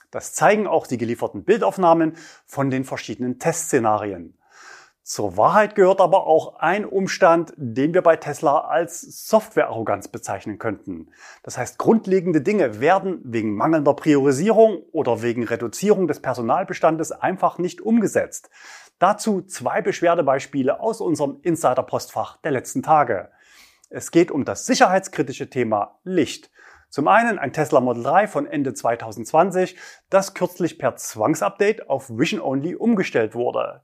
Das 0.10 0.34
zeigen 0.34 0.68
auch 0.68 0.88
die 0.88 0.98
gelieferten 0.98 1.44
Bildaufnahmen 1.44 2.16
von 2.46 2.70
den 2.70 2.86
verschiedenen 2.86 3.40
Testszenarien. 3.40 4.38
Zur 5.02 5.36
Wahrheit 5.36 5.76
gehört 5.76 6.00
aber 6.00 6.28
auch 6.28 6.60
ein 6.60 6.86
Umstand, 6.86 7.54
den 7.58 7.94
wir 7.94 8.02
bei 8.02 8.16
Tesla 8.16 8.60
als 8.60 9.02
Softwarearroganz 9.02 10.08
bezeichnen 10.08 10.60
könnten. 10.60 11.10
Das 11.44 11.58
heißt, 11.58 11.78
grundlegende 11.78 12.40
Dinge 12.40 12.80
werden 12.80 13.20
wegen 13.26 13.54
mangelnder 13.54 13.96
Priorisierung 13.96 14.84
oder 14.94 15.22
wegen 15.22 15.44
Reduzierung 15.44 16.08
des 16.08 16.22
Personalbestandes 16.22 17.12
einfach 17.12 17.58
nicht 17.58 17.82
umgesetzt. 17.82 18.50
Dazu 18.98 19.42
zwei 19.42 19.82
Beschwerdebeispiele 19.82 20.80
aus 20.80 21.02
unserem 21.02 21.40
Insider-Postfach 21.42 22.38
der 22.38 22.52
letzten 22.52 22.82
Tage. 22.82 23.30
Es 23.96 24.10
geht 24.10 24.32
um 24.32 24.44
das 24.44 24.66
sicherheitskritische 24.66 25.52
Thema 25.52 26.00
Licht. 26.04 26.50
Zum 26.90 27.08
einen 27.08 27.38
ein 27.38 27.54
Tesla 27.54 27.80
Model 27.80 28.02
3 28.02 28.26
von 28.26 28.48
Ende 28.48 28.74
2020, 28.74 29.78
das 30.10 30.34
kürzlich 30.34 30.80
per 30.80 30.96
Zwangsupdate 30.96 31.88
auf 31.92 32.10
Vision 32.10 32.42
Only 32.42 32.74
umgestellt 32.74 33.36
wurde. 33.36 33.84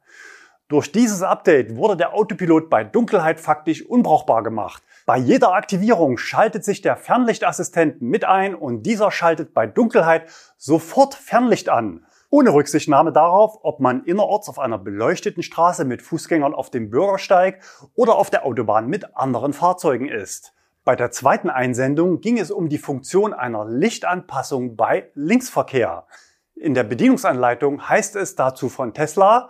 Durch 0.68 0.92
dieses 0.92 1.22
Update 1.22 1.76
wurde 1.76 1.96
der 1.96 2.16
Autopilot 2.16 2.72
bei 2.72 2.84
Dunkelheit 2.84 3.40
faktisch 3.40 3.86
unbrauchbar 3.86 4.42
gemacht. 4.42 4.82
Bei 5.06 5.18
jeder 5.18 5.54
Aktivierung 5.54 6.18
schaltet 6.18 6.66
sich 6.66 6.82
der 6.82 6.98
Fernlichtassistent 6.98 8.02
mit 8.02 8.26
ein 8.26 8.56
und 8.56 8.88
dieser 8.88 9.12
schaltet 9.12 9.54
bei 9.54 9.68
Dunkelheit 9.68 10.28
sofort 10.58 11.14
Fernlicht 11.14 11.70
an 11.70 12.04
ohne 12.30 12.54
Rücksichtnahme 12.54 13.12
darauf, 13.12 13.60
ob 13.64 13.80
man 13.80 14.04
innerorts 14.04 14.50
auf 14.50 14.60
einer 14.60 14.78
beleuchteten 14.78 15.44
Straße 15.44 15.86
mit 15.86 16.02
Fußgängern 16.02 16.54
auf 16.54 16.70
dem 16.70 16.90
Bürgersteig 16.90 17.62
oder 17.96 18.16
auf 18.16 18.30
der 18.30 18.46
Autobahn 18.46 18.88
mit 18.88 19.16
anderen 19.16 19.54
Fahrzeugen 19.54 20.08
ist. 20.08 20.54
Bei 20.84 20.96
der 20.96 21.12
zweiten 21.12 21.50
Einsendung 21.50 22.22
ging 22.22 22.38
es 22.38 22.52
um 22.52 22.70
die 22.70 22.78
Funktion 22.78 23.34
einer 23.34 23.66
Lichtanpassung 23.66 24.76
bei 24.76 25.10
Linksverkehr. 25.14 26.06
In 26.56 26.74
der 26.74 26.84
Bedienungsanleitung 26.84 27.88
heißt 27.90 28.16
es 28.16 28.36
dazu 28.36 28.70
von 28.70 28.94
Tesla, 28.94 29.50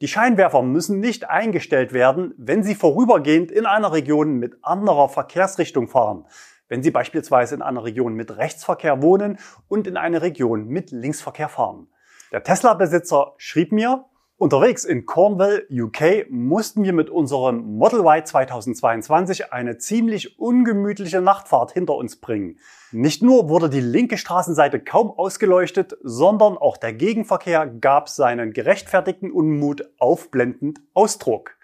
die 0.00 0.08
Scheinwerfer 0.08 0.62
müssen 0.62 0.98
nicht 0.98 1.28
eingestellt 1.28 1.92
werden, 1.92 2.32
wenn 2.38 2.62
sie 2.62 2.74
vorübergehend 2.74 3.50
in 3.50 3.66
einer 3.66 3.92
Region 3.92 4.38
mit 4.38 4.58
anderer 4.62 5.08
Verkehrsrichtung 5.08 5.88
fahren. 5.88 6.26
Wenn 6.68 6.82
Sie 6.82 6.90
beispielsweise 6.92 7.56
in 7.56 7.62
einer 7.62 7.82
Region 7.82 8.14
mit 8.14 8.36
Rechtsverkehr 8.36 9.02
wohnen 9.02 9.38
und 9.68 9.88
in 9.88 9.96
eine 9.96 10.22
Region 10.22 10.68
mit 10.68 10.92
Linksverkehr 10.92 11.48
fahren. 11.48 11.88
Der 12.32 12.44
Tesla-Besitzer 12.44 13.34
schrieb 13.38 13.72
mir, 13.72 14.04
Unterwegs 14.36 14.84
in 14.84 15.04
Cornwall, 15.04 15.66
UK, 15.68 16.30
mussten 16.30 16.84
wir 16.84 16.92
mit 16.92 17.10
unserem 17.10 17.76
Model 17.76 18.00
Y 18.00 18.24
2022 18.24 19.52
eine 19.52 19.78
ziemlich 19.78 20.38
ungemütliche 20.38 21.20
Nachtfahrt 21.20 21.72
hinter 21.72 21.96
uns 21.96 22.20
bringen. 22.20 22.58
Nicht 22.92 23.22
nur 23.22 23.48
wurde 23.48 23.68
die 23.68 23.80
linke 23.80 24.16
Straßenseite 24.16 24.78
kaum 24.78 25.10
ausgeleuchtet, 25.10 25.98
sondern 26.02 26.56
auch 26.56 26.76
der 26.76 26.92
Gegenverkehr 26.92 27.66
gab 27.66 28.08
seinen 28.08 28.52
gerechtfertigten 28.52 29.32
Unmut 29.32 29.90
aufblendend 29.98 30.80
Ausdruck. 30.94 31.56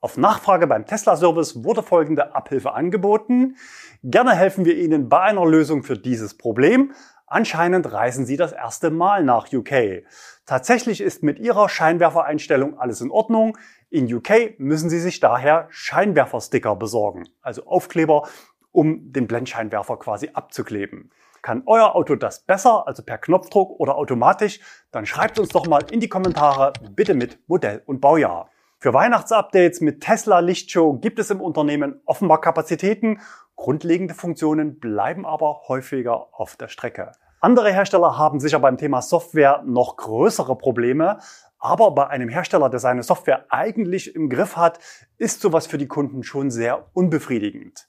Auf 0.00 0.16
Nachfrage 0.16 0.66
beim 0.68 0.86
Tesla-Service 0.86 1.64
wurde 1.64 1.82
folgende 1.82 2.34
Abhilfe 2.34 2.72
angeboten. 2.74 3.56
Gerne 4.04 4.34
helfen 4.34 4.64
wir 4.64 4.76
Ihnen 4.76 5.08
bei 5.08 5.20
einer 5.20 5.44
Lösung 5.44 5.82
für 5.82 5.98
dieses 5.98 6.38
Problem. 6.38 6.92
Anscheinend 7.32 7.90
reisen 7.90 8.26
sie 8.26 8.36
das 8.36 8.52
erste 8.52 8.90
Mal 8.90 9.24
nach 9.24 9.50
UK. 9.50 10.04
Tatsächlich 10.44 11.00
ist 11.00 11.22
mit 11.22 11.38
ihrer 11.38 11.70
Scheinwerfereinstellung 11.70 12.78
alles 12.78 13.00
in 13.00 13.10
Ordnung. 13.10 13.56
In 13.88 14.12
UK 14.12 14.58
müssen 14.58 14.90
sie 14.90 15.00
sich 15.00 15.18
daher 15.18 15.66
Scheinwerfersticker 15.70 16.76
besorgen, 16.76 17.26
also 17.40 17.64
Aufkleber, 17.64 18.28
um 18.70 19.14
den 19.14 19.28
Blendscheinwerfer 19.28 19.96
quasi 19.96 20.28
abzukleben. 20.34 21.10
Kann 21.40 21.62
euer 21.64 21.96
Auto 21.96 22.16
das 22.16 22.40
besser, 22.40 22.86
also 22.86 23.02
per 23.02 23.16
Knopfdruck 23.16 23.80
oder 23.80 23.96
automatisch? 23.96 24.60
Dann 24.90 25.06
schreibt 25.06 25.38
uns 25.38 25.48
doch 25.48 25.66
mal 25.66 25.86
in 25.90 26.00
die 26.00 26.10
Kommentare, 26.10 26.74
bitte 26.90 27.14
mit 27.14 27.38
Modell 27.48 27.80
und 27.86 28.02
Baujahr. 28.02 28.50
Für 28.78 28.92
Weihnachtsupdates 28.92 29.80
mit 29.80 30.02
Tesla 30.02 30.40
Lichtshow 30.40 30.98
gibt 30.98 31.18
es 31.18 31.30
im 31.30 31.40
Unternehmen 31.40 32.02
offenbar 32.04 32.42
Kapazitäten. 32.42 33.20
Grundlegende 33.56 34.12
Funktionen 34.12 34.80
bleiben 34.80 35.24
aber 35.24 35.62
häufiger 35.68 36.28
auf 36.38 36.56
der 36.56 36.68
Strecke. 36.68 37.12
Andere 37.44 37.72
Hersteller 37.72 38.16
haben 38.16 38.38
sicher 38.38 38.60
beim 38.60 38.78
Thema 38.78 39.02
Software 39.02 39.64
noch 39.66 39.96
größere 39.96 40.56
Probleme, 40.56 41.18
aber 41.58 41.90
bei 41.90 42.06
einem 42.06 42.28
Hersteller, 42.28 42.70
der 42.70 42.78
seine 42.78 43.02
Software 43.02 43.46
eigentlich 43.48 44.14
im 44.14 44.28
Griff 44.28 44.56
hat, 44.56 44.78
ist 45.18 45.40
sowas 45.40 45.66
für 45.66 45.76
die 45.76 45.88
Kunden 45.88 46.22
schon 46.22 46.52
sehr 46.52 46.86
unbefriedigend. 46.92 47.88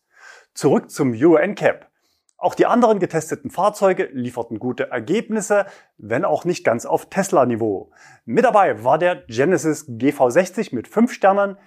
Zurück 0.55 0.89
zum 0.89 1.13
Euro 1.13 1.37
NCAP. 1.37 1.87
Auch 2.35 2.55
die 2.55 2.65
anderen 2.65 2.97
getesteten 2.97 3.51
Fahrzeuge 3.51 4.09
lieferten 4.11 4.57
gute 4.57 4.89
Ergebnisse, 4.89 5.67
wenn 5.97 6.25
auch 6.25 6.45
nicht 6.45 6.63
ganz 6.63 6.87
auf 6.87 7.11
Tesla-Niveau. 7.11 7.91
Mit 8.25 8.45
dabei 8.45 8.83
war 8.83 8.97
der 8.97 9.17
Genesis 9.27 9.87
GV60 9.87 10.73
mit 10.73 10.87
5 10.87 11.13
Sternen, 11.13 11.57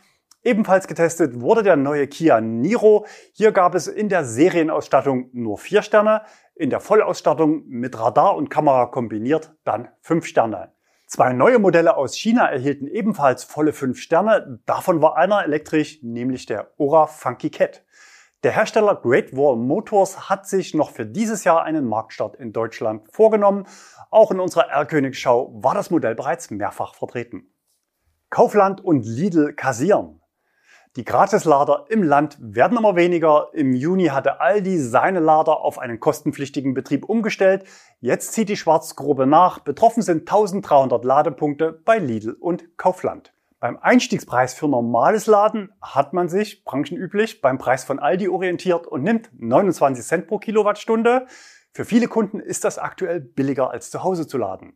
Ebenfalls 0.46 0.86
getestet 0.86 1.40
wurde 1.40 1.64
der 1.64 1.74
neue 1.74 2.06
Kia 2.06 2.40
Niro. 2.40 3.04
Hier 3.32 3.50
gab 3.50 3.74
es 3.74 3.88
in 3.88 4.08
der 4.08 4.24
Serienausstattung 4.24 5.28
nur 5.32 5.58
vier 5.58 5.82
Sterne, 5.82 6.22
in 6.56 6.70
der 6.70 6.80
Vollausstattung 6.80 7.64
mit 7.66 7.98
Radar 7.98 8.34
und 8.34 8.48
Kamera 8.48 8.86
kombiniert 8.86 9.54
dann 9.64 9.88
fünf 10.00 10.24
Sterne. 10.24 10.72
Zwei 11.06 11.32
neue 11.32 11.58
Modelle 11.58 11.96
aus 11.96 12.16
China 12.16 12.46
erhielten 12.50 12.88
ebenfalls 12.88 13.44
volle 13.44 13.72
fünf 13.72 14.00
Sterne. 14.00 14.60
Davon 14.66 15.02
war 15.02 15.16
einer 15.16 15.44
elektrisch, 15.44 16.02
nämlich 16.02 16.46
der 16.46 16.72
Ora 16.78 17.06
Funky 17.06 17.50
Cat. 17.50 17.84
Der 18.42 18.52
Hersteller 18.52 18.96
Great 18.96 19.36
Wall 19.36 19.56
Motors 19.56 20.30
hat 20.30 20.48
sich 20.48 20.74
noch 20.74 20.90
für 20.90 21.04
dieses 21.04 21.44
Jahr 21.44 21.62
einen 21.62 21.86
Marktstart 21.86 22.36
in 22.36 22.52
Deutschland 22.52 23.06
vorgenommen. 23.12 23.66
Auch 24.10 24.30
in 24.30 24.40
unserer 24.40 24.68
R-Königsschau 24.70 25.62
war 25.62 25.74
das 25.74 25.90
Modell 25.90 26.14
bereits 26.14 26.50
mehrfach 26.50 26.94
vertreten. 26.94 27.52
Kaufland 28.30 28.82
und 28.82 29.04
Lidl 29.04 29.52
kassieren. 29.54 30.20
Die 30.96 31.04
Gratislader 31.04 31.84
im 31.90 32.02
Land 32.02 32.38
werden 32.40 32.78
immer 32.78 32.96
weniger. 32.96 33.50
Im 33.52 33.74
Juni 33.74 34.06
hatte 34.06 34.40
Aldi 34.40 34.78
seine 34.78 35.20
Lader 35.20 35.60
auf 35.60 35.78
einen 35.78 36.00
kostenpflichtigen 36.00 36.72
Betrieb 36.72 37.06
umgestellt. 37.06 37.64
Jetzt 38.00 38.32
zieht 38.32 38.48
die 38.48 38.56
Schwarzgruppe 38.56 39.26
nach. 39.26 39.58
Betroffen 39.58 40.00
sind 40.02 40.20
1300 40.20 41.04
Ladepunkte 41.04 41.78
bei 41.84 41.98
Lidl 41.98 42.32
und 42.32 42.78
Kaufland. 42.78 43.34
Beim 43.60 43.76
Einstiegspreis 43.76 44.54
für 44.54 44.68
normales 44.68 45.26
Laden 45.26 45.70
hat 45.82 46.14
man 46.14 46.30
sich, 46.30 46.64
branchenüblich, 46.64 47.42
beim 47.42 47.58
Preis 47.58 47.84
von 47.84 47.98
Aldi 47.98 48.28
orientiert 48.28 48.86
und 48.86 49.02
nimmt 49.02 49.28
29 49.38 50.02
Cent 50.02 50.26
pro 50.26 50.38
Kilowattstunde. 50.38 51.26
Für 51.74 51.84
viele 51.84 52.08
Kunden 52.08 52.40
ist 52.40 52.64
das 52.64 52.78
aktuell 52.78 53.20
billiger 53.20 53.70
als 53.70 53.90
zu 53.90 54.02
Hause 54.02 54.26
zu 54.26 54.38
laden. 54.38 54.72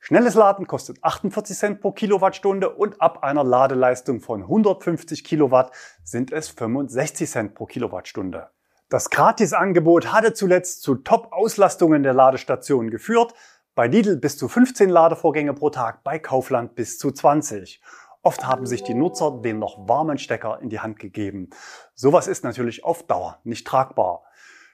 Schnelles 0.00 0.34
Laden 0.34 0.66
kostet 0.66 1.02
48 1.02 1.56
Cent 1.56 1.80
pro 1.80 1.92
Kilowattstunde 1.92 2.70
und 2.70 3.00
ab 3.02 3.24
einer 3.24 3.44
Ladeleistung 3.44 4.20
von 4.20 4.42
150 4.42 5.24
Kilowatt 5.24 5.72
sind 6.04 6.32
es 6.32 6.48
65 6.48 7.28
Cent 7.28 7.54
pro 7.54 7.66
Kilowattstunde. 7.66 8.48
Das 8.88 9.10
Gratisangebot 9.10 10.12
hatte 10.12 10.32
zuletzt 10.32 10.82
zu 10.82 10.94
Top-Auslastungen 10.94 12.02
der 12.02 12.14
Ladestationen 12.14 12.90
geführt. 12.90 13.34
Bei 13.74 13.86
Lidl 13.86 14.16
bis 14.16 14.38
zu 14.38 14.48
15 14.48 14.88
Ladevorgänge 14.88 15.52
pro 15.52 15.68
Tag, 15.68 16.02
bei 16.04 16.18
Kaufland 16.18 16.74
bis 16.74 16.98
zu 16.98 17.10
20. 17.10 17.82
Oft 18.22 18.46
haben 18.46 18.66
sich 18.66 18.82
die 18.82 18.94
Nutzer 18.94 19.40
den 19.42 19.58
noch 19.58 19.88
warmen 19.88 20.18
Stecker 20.18 20.60
in 20.62 20.70
die 20.70 20.80
Hand 20.80 20.98
gegeben. 20.98 21.50
Sowas 21.94 22.28
ist 22.28 22.44
natürlich 22.44 22.82
auf 22.82 23.06
Dauer 23.06 23.40
nicht 23.44 23.66
tragbar. 23.66 24.22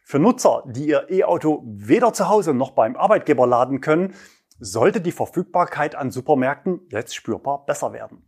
Für 0.05 0.19
Nutzer, 0.19 0.63
die 0.67 0.87
ihr 0.87 1.11
E-Auto 1.11 1.63
weder 1.67 2.13
zu 2.13 2.29
Hause 2.29 2.55
noch 2.55 2.71
beim 2.71 2.95
Arbeitgeber 2.95 3.47
laden 3.47 3.81
können, 3.81 4.15
sollte 4.65 5.01
die 5.01 5.13
Verfügbarkeit 5.13 5.95
an 5.95 6.11
Supermärkten 6.11 6.81
jetzt 6.89 7.15
spürbar 7.15 7.67
besser 7.67 7.93
werden. 7.93 8.25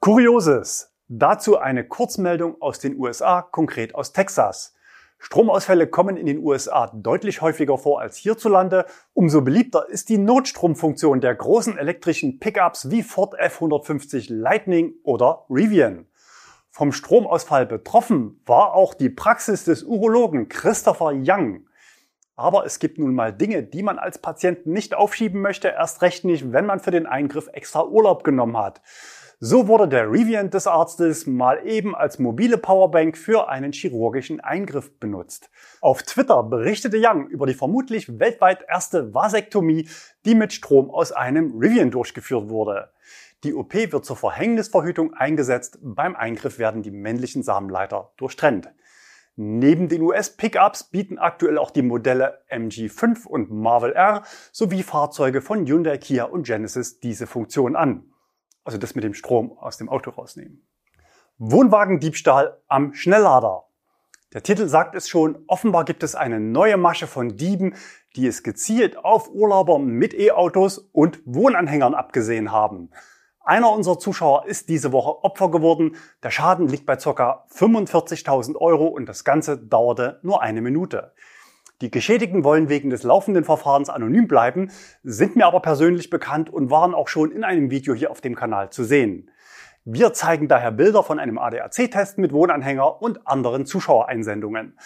Kurioses. 0.00 0.92
Dazu 1.08 1.58
eine 1.58 1.86
Kurzmeldung 1.86 2.60
aus 2.60 2.78
den 2.78 2.98
USA, 2.98 3.42
konkret 3.42 3.94
aus 3.94 4.12
Texas. 4.12 4.74
Stromausfälle 5.18 5.86
kommen 5.86 6.16
in 6.16 6.26
den 6.26 6.38
USA 6.38 6.90
deutlich 6.94 7.42
häufiger 7.42 7.78
vor 7.78 8.00
als 8.00 8.16
hierzulande. 8.16 8.86
Umso 9.12 9.42
beliebter 9.42 9.88
ist 9.88 10.08
die 10.08 10.18
Notstromfunktion 10.18 11.20
der 11.20 11.34
großen 11.34 11.76
elektrischen 11.76 12.38
Pickups 12.38 12.90
wie 12.90 13.02
Ford 13.02 13.38
F150 13.38 14.32
Lightning 14.32 14.94
oder 15.02 15.44
Rivian. 15.50 16.06
Vom 16.70 16.92
Stromausfall 16.92 17.66
betroffen 17.66 18.40
war 18.46 18.74
auch 18.74 18.94
die 18.94 19.10
Praxis 19.10 19.64
des 19.64 19.82
Urologen 19.82 20.48
Christopher 20.48 21.12
Young. 21.14 21.66
Aber 22.40 22.64
es 22.64 22.78
gibt 22.78 22.98
nun 22.98 23.14
mal 23.14 23.34
Dinge, 23.34 23.62
die 23.62 23.82
man 23.82 23.98
als 23.98 24.16
Patient 24.16 24.64
nicht 24.64 24.94
aufschieben 24.94 25.42
möchte, 25.42 25.68
erst 25.68 26.00
recht 26.00 26.24
nicht, 26.24 26.54
wenn 26.54 26.64
man 26.64 26.80
für 26.80 26.90
den 26.90 27.04
Eingriff 27.04 27.50
extra 27.52 27.84
Urlaub 27.84 28.24
genommen 28.24 28.56
hat. 28.56 28.80
So 29.40 29.68
wurde 29.68 29.86
der 29.86 30.10
Rivian 30.10 30.48
des 30.48 30.66
Arztes 30.66 31.26
mal 31.26 31.60
eben 31.66 31.94
als 31.94 32.18
mobile 32.18 32.56
Powerbank 32.56 33.18
für 33.18 33.50
einen 33.50 33.72
chirurgischen 33.72 34.40
Eingriff 34.40 34.98
benutzt. 34.98 35.50
Auf 35.82 36.02
Twitter 36.02 36.42
berichtete 36.42 36.96
Young 36.98 37.26
über 37.28 37.44
die 37.44 37.52
vermutlich 37.52 38.18
weltweit 38.18 38.64
erste 38.66 39.12
Vasektomie, 39.12 39.90
die 40.24 40.34
mit 40.34 40.54
Strom 40.54 40.90
aus 40.90 41.12
einem 41.12 41.58
Rivian 41.58 41.90
durchgeführt 41.90 42.48
wurde. 42.48 42.88
Die 43.44 43.52
OP 43.52 43.74
wird 43.74 44.06
zur 44.06 44.16
Verhängnisverhütung 44.16 45.12
eingesetzt. 45.12 45.78
Beim 45.82 46.16
Eingriff 46.16 46.58
werden 46.58 46.82
die 46.82 46.90
männlichen 46.90 47.42
Samenleiter 47.42 48.12
durchtrennt. 48.16 48.70
Neben 49.36 49.88
den 49.88 50.02
US-Pickups 50.02 50.90
bieten 50.90 51.18
aktuell 51.18 51.56
auch 51.56 51.70
die 51.70 51.82
Modelle 51.82 52.42
MG5 52.50 53.26
und 53.26 53.50
Marvel 53.50 53.92
R 53.92 54.22
sowie 54.52 54.82
Fahrzeuge 54.82 55.40
von 55.40 55.66
Hyundai, 55.66 55.98
Kia 55.98 56.24
und 56.24 56.46
Genesis 56.46 57.00
diese 57.00 57.26
Funktion 57.26 57.76
an. 57.76 58.12
Also 58.64 58.76
das 58.76 58.94
mit 58.94 59.04
dem 59.04 59.14
Strom 59.14 59.56
aus 59.58 59.78
dem 59.78 59.88
Auto 59.88 60.10
rausnehmen. 60.10 60.66
Wohnwagendiebstahl 61.38 62.60
am 62.66 62.92
Schnelllader. 62.92 63.64
Der 64.32 64.42
Titel 64.42 64.68
sagt 64.68 64.94
es 64.94 65.08
schon, 65.08 65.42
offenbar 65.46 65.84
gibt 65.84 66.02
es 66.02 66.14
eine 66.14 66.38
neue 66.38 66.76
Masche 66.76 67.06
von 67.06 67.36
Dieben, 67.36 67.74
die 68.14 68.26
es 68.26 68.42
gezielt 68.42 68.96
auf 68.98 69.28
Urlauber 69.30 69.78
mit 69.78 70.14
E-Autos 70.14 70.78
und 70.78 71.20
Wohnanhängern 71.24 71.94
abgesehen 71.94 72.52
haben. 72.52 72.90
Einer 73.42 73.72
unserer 73.72 73.98
Zuschauer 73.98 74.44
ist 74.46 74.68
diese 74.68 74.92
Woche 74.92 75.24
Opfer 75.24 75.50
geworden. 75.50 75.96
Der 76.22 76.30
Schaden 76.30 76.68
liegt 76.68 76.84
bei 76.84 76.96
ca. 76.96 77.46
45.000 77.50 78.56
Euro 78.56 78.86
und 78.86 79.06
das 79.06 79.24
Ganze 79.24 79.56
dauerte 79.56 80.20
nur 80.22 80.42
eine 80.42 80.60
Minute. 80.60 81.12
Die 81.80 81.90
Geschädigten 81.90 82.44
wollen 82.44 82.68
wegen 82.68 82.90
des 82.90 83.02
laufenden 83.02 83.44
Verfahrens 83.44 83.88
anonym 83.88 84.28
bleiben, 84.28 84.70
sind 85.02 85.36
mir 85.36 85.46
aber 85.46 85.60
persönlich 85.60 86.10
bekannt 86.10 86.50
und 86.50 86.70
waren 86.70 86.94
auch 86.94 87.08
schon 87.08 87.32
in 87.32 87.42
einem 87.42 87.70
Video 87.70 87.94
hier 87.94 88.10
auf 88.10 88.20
dem 88.20 88.36
Kanal 88.36 88.68
zu 88.68 88.84
sehen. 88.84 89.30
Wir 89.86 90.12
zeigen 90.12 90.46
daher 90.46 90.72
Bilder 90.72 91.02
von 91.02 91.18
einem 91.18 91.38
ADAC-Test 91.38 92.18
mit 92.18 92.34
Wohnanhänger 92.34 93.00
und 93.00 93.26
anderen 93.26 93.64
Zuschauereinsendungen. 93.64 94.78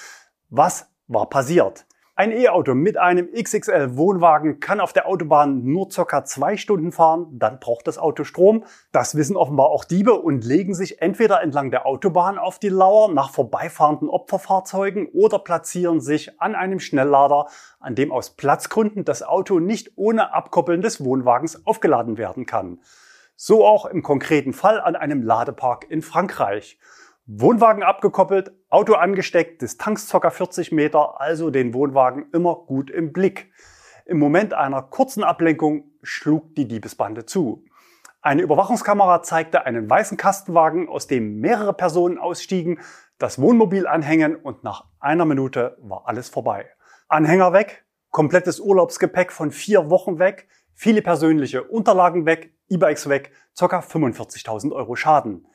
Was 0.50 0.88
war 1.08 1.28
passiert? 1.28 1.86
Ein 2.16 2.30
E-Auto 2.30 2.76
mit 2.76 2.96
einem 2.96 3.32
XXL 3.32 3.96
Wohnwagen 3.96 4.60
kann 4.60 4.78
auf 4.78 4.92
der 4.92 5.08
Autobahn 5.08 5.64
nur 5.64 5.90
circa 5.90 6.24
zwei 6.24 6.56
Stunden 6.56 6.92
fahren, 6.92 7.26
dann 7.32 7.58
braucht 7.58 7.88
das 7.88 7.98
Auto 7.98 8.22
Strom. 8.22 8.62
Das 8.92 9.16
wissen 9.16 9.36
offenbar 9.36 9.66
auch 9.66 9.84
Diebe 9.84 10.14
und 10.14 10.44
legen 10.44 10.76
sich 10.76 11.02
entweder 11.02 11.42
entlang 11.42 11.72
der 11.72 11.86
Autobahn 11.86 12.38
auf 12.38 12.60
die 12.60 12.68
Lauer 12.68 13.12
nach 13.12 13.30
vorbeifahrenden 13.30 14.08
Opferfahrzeugen 14.08 15.08
oder 15.08 15.40
platzieren 15.40 16.00
sich 16.00 16.40
an 16.40 16.54
einem 16.54 16.78
Schnelllader, 16.78 17.48
an 17.80 17.96
dem 17.96 18.12
aus 18.12 18.30
Platzgründen 18.36 19.04
das 19.04 19.24
Auto 19.24 19.58
nicht 19.58 19.94
ohne 19.96 20.32
Abkoppeln 20.32 20.82
des 20.82 21.04
Wohnwagens 21.04 21.66
aufgeladen 21.66 22.16
werden 22.16 22.46
kann. 22.46 22.78
So 23.34 23.66
auch 23.66 23.86
im 23.86 24.04
konkreten 24.04 24.52
Fall 24.52 24.80
an 24.80 24.94
einem 24.94 25.20
Ladepark 25.20 25.90
in 25.90 26.00
Frankreich. 26.00 26.78
Wohnwagen 27.26 27.82
abgekoppelt, 27.82 28.52
Auto 28.68 28.94
angesteckt, 28.94 29.62
Distanz 29.62 30.10
ca. 30.10 30.28
40 30.28 30.72
Meter, 30.72 31.22
also 31.22 31.48
den 31.48 31.72
Wohnwagen 31.72 32.26
immer 32.34 32.54
gut 32.54 32.90
im 32.90 33.14
Blick. 33.14 33.50
Im 34.04 34.18
Moment 34.18 34.52
einer 34.52 34.82
kurzen 34.82 35.24
Ablenkung 35.24 35.90
schlug 36.02 36.54
die 36.54 36.68
Diebesbande 36.68 37.24
zu. 37.24 37.64
Eine 38.20 38.42
Überwachungskamera 38.42 39.22
zeigte 39.22 39.64
einen 39.64 39.88
weißen 39.88 40.18
Kastenwagen, 40.18 40.86
aus 40.86 41.06
dem 41.06 41.40
mehrere 41.40 41.72
Personen 41.72 42.18
ausstiegen, 42.18 42.80
das 43.16 43.40
Wohnmobil 43.40 43.86
anhängen 43.86 44.36
und 44.36 44.62
nach 44.62 44.84
einer 45.00 45.24
Minute 45.24 45.78
war 45.80 46.02
alles 46.06 46.28
vorbei. 46.28 46.66
Anhänger 47.08 47.54
weg, 47.54 47.86
komplettes 48.10 48.60
Urlaubsgepäck 48.60 49.32
von 49.32 49.50
vier 49.50 49.88
Wochen 49.88 50.18
weg, 50.18 50.46
viele 50.74 51.00
persönliche 51.00 51.64
Unterlagen 51.64 52.26
weg, 52.26 52.52
E-Bikes 52.68 53.08
weg, 53.08 53.32
ca. 53.58 53.78
45.000 53.78 54.72
Euro 54.72 54.94
Schaden. 54.94 55.46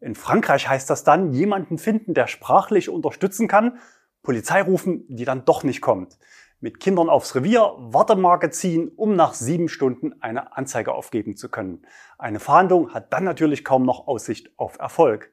In 0.00 0.14
Frankreich 0.14 0.66
heißt 0.66 0.88
das 0.88 1.04
dann, 1.04 1.32
jemanden 1.32 1.76
finden, 1.76 2.14
der 2.14 2.26
sprachlich 2.26 2.88
unterstützen 2.88 3.48
kann, 3.48 3.78
Polizei 4.22 4.62
rufen, 4.62 5.04
die 5.08 5.24
dann 5.24 5.44
doch 5.44 5.62
nicht 5.62 5.82
kommt. 5.82 6.18
Mit 6.60 6.80
Kindern 6.80 7.08
aufs 7.08 7.34
Revier, 7.34 7.74
Wartemarke 7.78 8.50
ziehen, 8.50 8.90
um 8.96 9.14
nach 9.14 9.34
sieben 9.34 9.68
Stunden 9.68 10.14
eine 10.20 10.56
Anzeige 10.56 10.92
aufgeben 10.92 11.36
zu 11.36 11.50
können. 11.50 11.86
Eine 12.18 12.40
Fahndung 12.40 12.92
hat 12.92 13.12
dann 13.12 13.24
natürlich 13.24 13.64
kaum 13.64 13.84
noch 13.84 14.08
Aussicht 14.08 14.50
auf 14.56 14.78
Erfolg. 14.78 15.32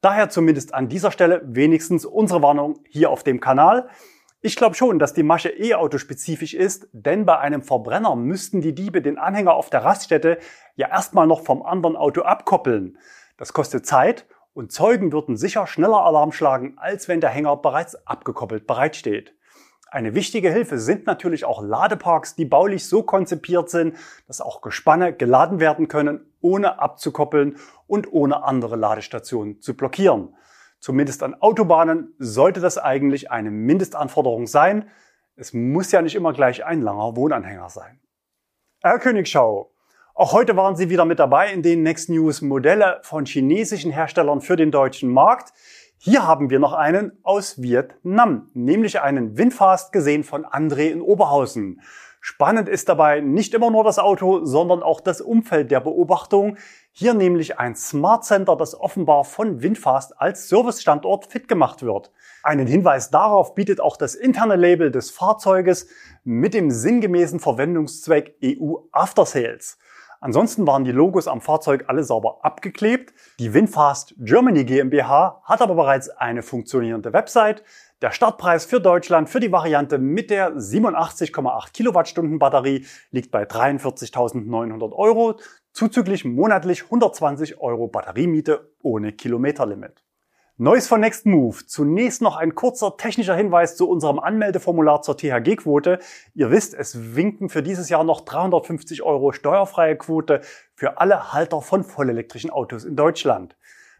Daher 0.00 0.28
zumindest 0.28 0.74
an 0.74 0.88
dieser 0.88 1.10
Stelle 1.10 1.42
wenigstens 1.44 2.04
unsere 2.04 2.42
Warnung 2.42 2.80
hier 2.88 3.10
auf 3.10 3.22
dem 3.22 3.40
Kanal. 3.40 3.88
Ich 4.40 4.54
glaube 4.54 4.76
schon, 4.76 5.00
dass 5.00 5.14
die 5.14 5.22
Masche 5.24 5.48
E-Auto 5.48 5.98
spezifisch 5.98 6.54
ist, 6.54 6.88
denn 6.92 7.26
bei 7.26 7.38
einem 7.38 7.62
Verbrenner 7.62 8.14
müssten 8.14 8.60
die 8.60 8.74
Diebe 8.74 9.02
den 9.02 9.18
Anhänger 9.18 9.54
auf 9.54 9.70
der 9.70 9.84
Raststätte 9.84 10.38
ja 10.76 10.88
erstmal 10.88 11.26
noch 11.26 11.42
vom 11.42 11.62
anderen 11.62 11.96
Auto 11.96 12.22
abkoppeln. 12.22 12.98
Das 13.36 13.52
kostet 13.52 13.86
Zeit 13.86 14.26
und 14.54 14.72
Zeugen 14.72 15.12
würden 15.12 15.36
sicher 15.36 15.66
schneller 15.66 16.04
Alarm 16.04 16.32
schlagen, 16.32 16.74
als 16.78 17.08
wenn 17.08 17.20
der 17.20 17.30
Hänger 17.30 17.56
bereits 17.56 18.06
abgekoppelt 18.06 18.66
bereitsteht. 18.66 19.34
Eine 19.88 20.14
wichtige 20.14 20.50
Hilfe 20.50 20.78
sind 20.78 21.06
natürlich 21.06 21.44
auch 21.44 21.62
Ladeparks, 21.62 22.34
die 22.34 22.44
baulich 22.44 22.88
so 22.88 23.02
konzipiert 23.02 23.70
sind, 23.70 23.96
dass 24.26 24.40
auch 24.40 24.60
Gespanne 24.60 25.12
geladen 25.12 25.60
werden 25.60 25.88
können, 25.88 26.32
ohne 26.40 26.80
abzukoppeln 26.80 27.56
und 27.86 28.12
ohne 28.12 28.42
andere 28.42 28.76
Ladestationen 28.76 29.60
zu 29.60 29.76
blockieren. 29.76 30.34
Zumindest 30.80 31.22
an 31.22 31.34
Autobahnen 31.34 32.14
sollte 32.18 32.60
das 32.60 32.78
eigentlich 32.78 33.30
eine 33.30 33.50
Mindestanforderung 33.50 34.46
sein. 34.46 34.90
Es 35.36 35.52
muss 35.52 35.92
ja 35.92 36.02
nicht 36.02 36.14
immer 36.14 36.32
gleich 36.32 36.64
ein 36.64 36.82
langer 36.82 37.14
Wohnanhänger 37.16 37.70
sein. 37.70 38.00
Herr 38.82 38.98
Königschau, 38.98 39.72
auch 40.18 40.32
heute 40.32 40.56
waren 40.56 40.76
Sie 40.76 40.88
wieder 40.88 41.04
mit 41.04 41.18
dabei 41.18 41.52
in 41.52 41.60
den 41.60 41.82
Next 41.82 42.08
News 42.08 42.40
Modelle 42.40 43.00
von 43.02 43.26
chinesischen 43.26 43.92
Herstellern 43.92 44.40
für 44.40 44.56
den 44.56 44.70
deutschen 44.70 45.12
Markt. 45.12 45.52
Hier 45.98 46.26
haben 46.26 46.48
wir 46.48 46.58
noch 46.58 46.72
einen 46.72 47.12
aus 47.22 47.60
Vietnam, 47.60 48.48
nämlich 48.54 49.02
einen 49.02 49.36
Windfast 49.36 49.92
gesehen 49.92 50.24
von 50.24 50.46
André 50.46 50.88
in 50.90 51.02
Oberhausen. 51.02 51.82
Spannend 52.22 52.66
ist 52.66 52.88
dabei 52.88 53.20
nicht 53.20 53.52
immer 53.52 53.70
nur 53.70 53.84
das 53.84 53.98
Auto, 53.98 54.42
sondern 54.46 54.82
auch 54.82 55.02
das 55.02 55.20
Umfeld 55.20 55.70
der 55.70 55.80
Beobachtung. 55.80 56.56
Hier 56.92 57.12
nämlich 57.12 57.58
ein 57.58 57.76
Smart 57.76 58.24
Center, 58.24 58.56
das 58.56 58.74
offenbar 58.74 59.22
von 59.24 59.60
Windfast 59.60 60.18
als 60.18 60.48
Servicestandort 60.48 61.26
fit 61.26 61.46
gemacht 61.46 61.82
wird. 61.82 62.10
Einen 62.42 62.66
Hinweis 62.66 63.10
darauf 63.10 63.54
bietet 63.54 63.82
auch 63.82 63.98
das 63.98 64.14
interne 64.14 64.56
Label 64.56 64.90
des 64.90 65.10
Fahrzeuges 65.10 65.88
mit 66.24 66.54
dem 66.54 66.70
sinngemäßen 66.70 67.38
Verwendungszweck 67.38 68.38
EU 68.42 68.76
After 68.92 69.26
Sales. 69.26 69.76
Ansonsten 70.20 70.66
waren 70.66 70.84
die 70.84 70.92
Logos 70.92 71.28
am 71.28 71.40
Fahrzeug 71.40 71.84
alle 71.88 72.04
sauber 72.04 72.38
abgeklebt. 72.42 73.12
Die 73.38 73.52
Winfast 73.52 74.14
Germany 74.18 74.64
GmbH 74.64 75.40
hat 75.44 75.62
aber 75.62 75.74
bereits 75.74 76.08
eine 76.08 76.42
funktionierende 76.42 77.12
Website. 77.12 77.62
Der 78.02 78.10
Startpreis 78.10 78.64
für 78.64 78.80
Deutschland 78.80 79.30
für 79.30 79.40
die 79.40 79.52
Variante 79.52 79.98
mit 79.98 80.30
der 80.30 80.54
87,8 80.56 81.72
Kilowattstunden 81.72 82.38
Batterie 82.38 82.84
liegt 83.10 83.30
bei 83.30 83.44
43.900 83.44 84.92
Euro, 84.92 85.38
zuzüglich 85.72 86.24
monatlich 86.24 86.84
120 86.84 87.60
Euro 87.60 87.88
Batteriemiete 87.88 88.72
ohne 88.82 89.12
Kilometerlimit. 89.12 90.02
Neues 90.58 90.88
von 90.88 91.02
Nextmove. 91.02 91.66
Zunächst 91.66 92.22
noch 92.22 92.34
ein 92.34 92.54
kurzer 92.54 92.96
technischer 92.96 93.36
Hinweis 93.36 93.76
zu 93.76 93.90
unserem 93.90 94.18
Anmeldeformular 94.18 95.02
zur 95.02 95.14
THG-Quote. 95.18 95.98
Ihr 96.32 96.50
wisst, 96.50 96.72
es 96.72 97.14
winken 97.14 97.50
für 97.50 97.62
dieses 97.62 97.90
Jahr 97.90 98.04
noch 98.04 98.22
350 98.22 99.02
Euro 99.02 99.32
steuerfreie 99.32 99.96
Quote 99.96 100.40
für 100.74 100.96
alle 100.96 101.34
Halter 101.34 101.60
von 101.60 101.84
vollelektrischen 101.84 102.48
Autos 102.48 102.86
in 102.86 102.96
Deutschland. 102.96 103.54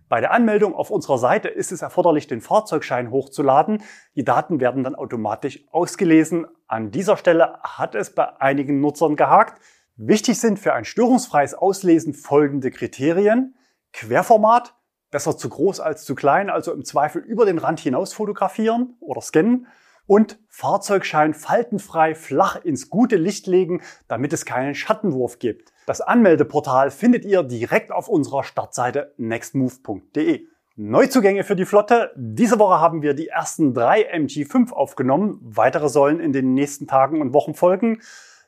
Bei 0.09 0.23
der 0.23 0.33
Anmeldung 0.33 0.75
auf 0.75 0.91
unserer 0.91 1.19
Seite 1.19 1.49
ist 1.49 1.73
es 1.73 1.83
erforderlich, 1.83 2.27
den 2.27 2.41
Fahrzeugschein 2.41 3.11
hochzuladen. 3.11 3.83
Die 4.15 4.25
Daten 4.25 4.59
werden 4.59 4.83
dann 4.83 4.95
automatisch 4.95 5.63
ausgelesen. 5.73 6.47
An 6.69 6.91
dieser 6.91 7.19
Stelle 7.19 7.59
hat 7.65 7.95
es 7.95 8.15
bei 8.15 8.41
einigen 8.41 8.81
Nutzern 8.81 9.17
gehakt. 9.17 9.61
Wichtig 9.97 10.41
sind 10.41 10.59
für 10.59 10.73
ein 10.73 10.87
störungsfreies 10.87 11.53
Auslesen 11.53 12.15
folgende 12.15 12.71
Kriterien. 12.71 13.57
Querformat, 13.93 14.75
Besser 15.17 15.39
zu 15.39 15.49
groß 15.49 15.81
als 15.81 16.05
zu 16.05 16.15
klein, 16.15 16.51
also 16.51 16.75
im 16.75 16.85
Zweifel 16.85 17.23
über 17.23 17.47
den 17.47 17.57
Rand 17.57 17.81
hinaus 17.81 18.13
fotografieren 18.13 18.97
oder 19.01 19.23
scannen. 19.23 19.67
Und 20.07 20.39
Fahrzeugschein 20.51 21.33
faltenfrei 21.33 22.15
flach 22.15 22.63
ins 22.63 22.91
gute 22.91 23.17
Licht 23.17 23.47
legen, 23.47 23.81
damit 24.09 24.35
es 24.35 24.45
keinen 24.45 24.75
Schattenwurf 24.75 25.39
gibt. 25.39 25.73
Das 25.87 26.03
Anmeldeportal 26.03 26.91
findet 26.91 27.25
ihr 27.25 27.43
direkt 27.43 27.93
auf 27.93 28.09
unserer 28.09 28.45
Startseite 28.45 29.15
nextmove.de. 29.17 30.49
Neuzugänge 30.77 31.45
für 31.45 31.57
die 31.57 31.65
Flotte. 31.65 32.13
Diese 32.15 32.59
Woche 32.59 32.79
haben 32.79 33.01
wir 33.01 33.15
die 33.15 33.29
ersten 33.29 33.73
drei 33.73 34.13
MG5 34.15 34.71
aufgenommen. 34.71 35.39
Weitere 35.41 35.89
sollen 35.89 36.21
in 36.21 36.35
den 36.35 36.53
nächsten 36.53 36.87
Tagen 36.87 37.23
und 37.23 37.33
Wochen 37.33 37.55
folgen. 37.55 38.03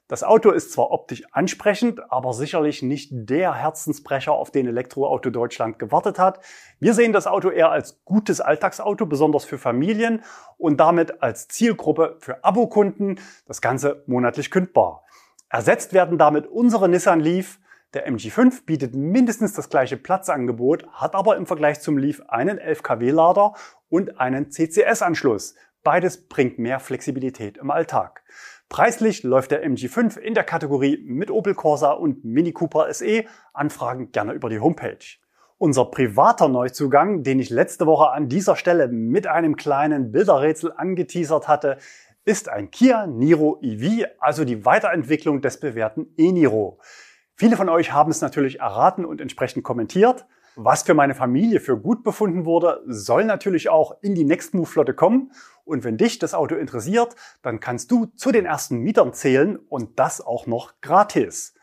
Das 0.08 0.24
Auto 0.24 0.50
ist 0.50 0.72
zwar 0.72 0.90
optisch 0.90 1.22
ansprechend, 1.32 2.10
aber 2.10 2.32
sicherlich 2.32 2.82
nicht 2.82 3.10
der 3.12 3.52
Herzensbrecher, 3.52 4.32
auf 4.32 4.50
den 4.50 4.66
Elektroauto 4.66 5.28
Deutschland 5.28 5.78
gewartet 5.78 6.18
hat. 6.18 6.40
Wir 6.80 6.94
sehen 6.94 7.12
das 7.12 7.26
Auto 7.26 7.50
eher 7.50 7.70
als 7.70 8.02
gutes 8.06 8.40
Alltagsauto, 8.40 9.04
besonders 9.04 9.44
für 9.44 9.58
Familien 9.58 10.22
und 10.56 10.80
damit 10.80 11.22
als 11.22 11.46
Zielgruppe 11.48 12.16
für 12.20 12.42
Abokunden. 12.42 13.20
Das 13.46 13.60
Ganze 13.60 14.02
monatlich 14.06 14.50
kündbar. 14.50 15.04
Ersetzt 15.50 15.92
werden 15.92 16.16
damit 16.16 16.46
unsere 16.46 16.88
Nissan 16.88 17.20
Leaf. 17.20 17.58
Der 17.92 18.08
MG5 18.08 18.64
bietet 18.64 18.94
mindestens 18.94 19.52
das 19.52 19.68
gleiche 19.68 19.98
Platzangebot, 19.98 20.86
hat 20.90 21.14
aber 21.14 21.36
im 21.36 21.46
Vergleich 21.46 21.80
zum 21.80 21.98
Leaf 21.98 22.22
einen 22.28 22.56
11 22.56 22.82
kW 22.82 23.10
Lader 23.10 23.52
und 23.90 24.18
einen 24.18 24.50
CCS-Anschluss. 24.50 25.54
Beides 25.84 26.28
bringt 26.28 26.58
mehr 26.58 26.80
Flexibilität 26.80 27.58
im 27.58 27.70
Alltag. 27.70 28.22
Preislich 28.68 29.22
läuft 29.22 29.50
der 29.50 29.66
MG5 29.66 30.18
in 30.18 30.34
der 30.34 30.44
Kategorie 30.44 31.02
mit 31.02 31.30
Opel 31.30 31.54
Corsa 31.54 31.92
und 31.92 32.22
Mini 32.24 32.52
Cooper 32.52 32.92
SE. 32.92 33.24
Anfragen 33.54 34.12
gerne 34.12 34.34
über 34.34 34.50
die 34.50 34.60
Homepage. 34.60 34.98
Unser 35.56 35.86
privater 35.86 36.48
Neuzugang, 36.48 37.22
den 37.22 37.40
ich 37.40 37.48
letzte 37.48 37.86
Woche 37.86 38.10
an 38.10 38.28
dieser 38.28 38.56
Stelle 38.56 38.88
mit 38.88 39.26
einem 39.26 39.56
kleinen 39.56 40.12
Bilderrätsel 40.12 40.72
angeteasert 40.76 41.48
hatte, 41.48 41.78
ist 42.26 42.50
ein 42.50 42.70
Kia 42.70 43.06
Niro 43.06 43.58
EV, 43.62 44.06
also 44.20 44.44
die 44.44 44.66
Weiterentwicklung 44.66 45.40
des 45.40 45.58
bewährten 45.58 46.12
e-Niro. 46.18 46.78
Viele 47.36 47.56
von 47.56 47.70
euch 47.70 47.92
haben 47.92 48.10
es 48.10 48.20
natürlich 48.20 48.60
erraten 48.60 49.06
und 49.06 49.22
entsprechend 49.22 49.64
kommentiert. 49.64 50.26
Was 50.60 50.82
für 50.82 50.94
meine 50.94 51.14
Familie 51.14 51.60
für 51.60 51.78
gut 51.78 52.02
befunden 52.02 52.44
wurde, 52.44 52.82
soll 52.84 53.24
natürlich 53.24 53.68
auch 53.68 53.96
in 54.02 54.16
die 54.16 54.24
Next 54.24 54.54
Move 54.54 54.66
Flotte 54.66 54.92
kommen. 54.92 55.30
Und 55.64 55.84
wenn 55.84 55.96
dich 55.96 56.18
das 56.18 56.34
Auto 56.34 56.56
interessiert, 56.56 57.14
dann 57.42 57.60
kannst 57.60 57.92
du 57.92 58.06
zu 58.06 58.32
den 58.32 58.44
ersten 58.44 58.78
Mietern 58.78 59.12
zählen 59.12 59.56
und 59.68 60.00
das 60.00 60.20
auch 60.20 60.48
noch 60.48 60.80
gratis. 60.80 61.54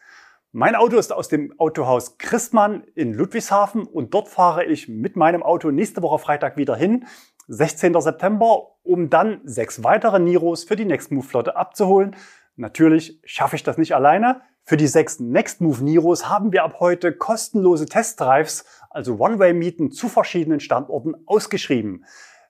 Mein 0.54 0.76
Auto 0.76 0.96
ist 0.96 1.12
aus 1.12 1.28
dem 1.28 1.54
Autohaus 1.60 2.18
Christmann 2.18 2.86
in 2.96 3.14
Ludwigshafen 3.14 3.84
und 3.86 4.14
dort 4.14 4.30
fahre 4.30 4.64
ich 4.64 4.88
mit 4.88 5.18
meinem 5.18 5.44
Auto 5.44 5.72
nächste 5.72 6.02
Woche 6.02 6.20
Freitag 6.20 6.56
wieder 6.56 6.78
hin, 6.78 7.06
16. 7.50 8.00
September, 8.00 8.78
um 8.84 9.10
dann 9.10 9.42
sechs 9.44 9.84
weitere 9.84 10.20
Niros 10.20 10.64
für 10.64 10.78
die 10.78 10.86
Next 10.86 11.12
Move 11.12 11.28
Flotte 11.28 11.58
abzuholen. 11.58 12.16
Natürlich 12.56 13.20
schaffe 13.26 13.58
ich 13.58 13.64
das 13.64 13.78
nicht 13.78 13.94
alleine. 13.94 14.40
Für 14.68 14.78
die 14.78 14.88
sechs 14.88 15.20
Next 15.20 15.62
Move 15.62 15.84
Niros 15.84 16.28
haben 16.28 16.52
wir 16.52 16.64
ab 16.64 16.78
heute 16.80 17.14
kostenlose 17.14 17.86
Testdrives, 17.86 18.66
also 18.90 19.20
One-Way-Mieten 19.20 19.92
zu 19.92 20.10
verschiedenen 20.10 20.60
Standorten 20.60 21.14
ausgeschrieben. 21.28 22.04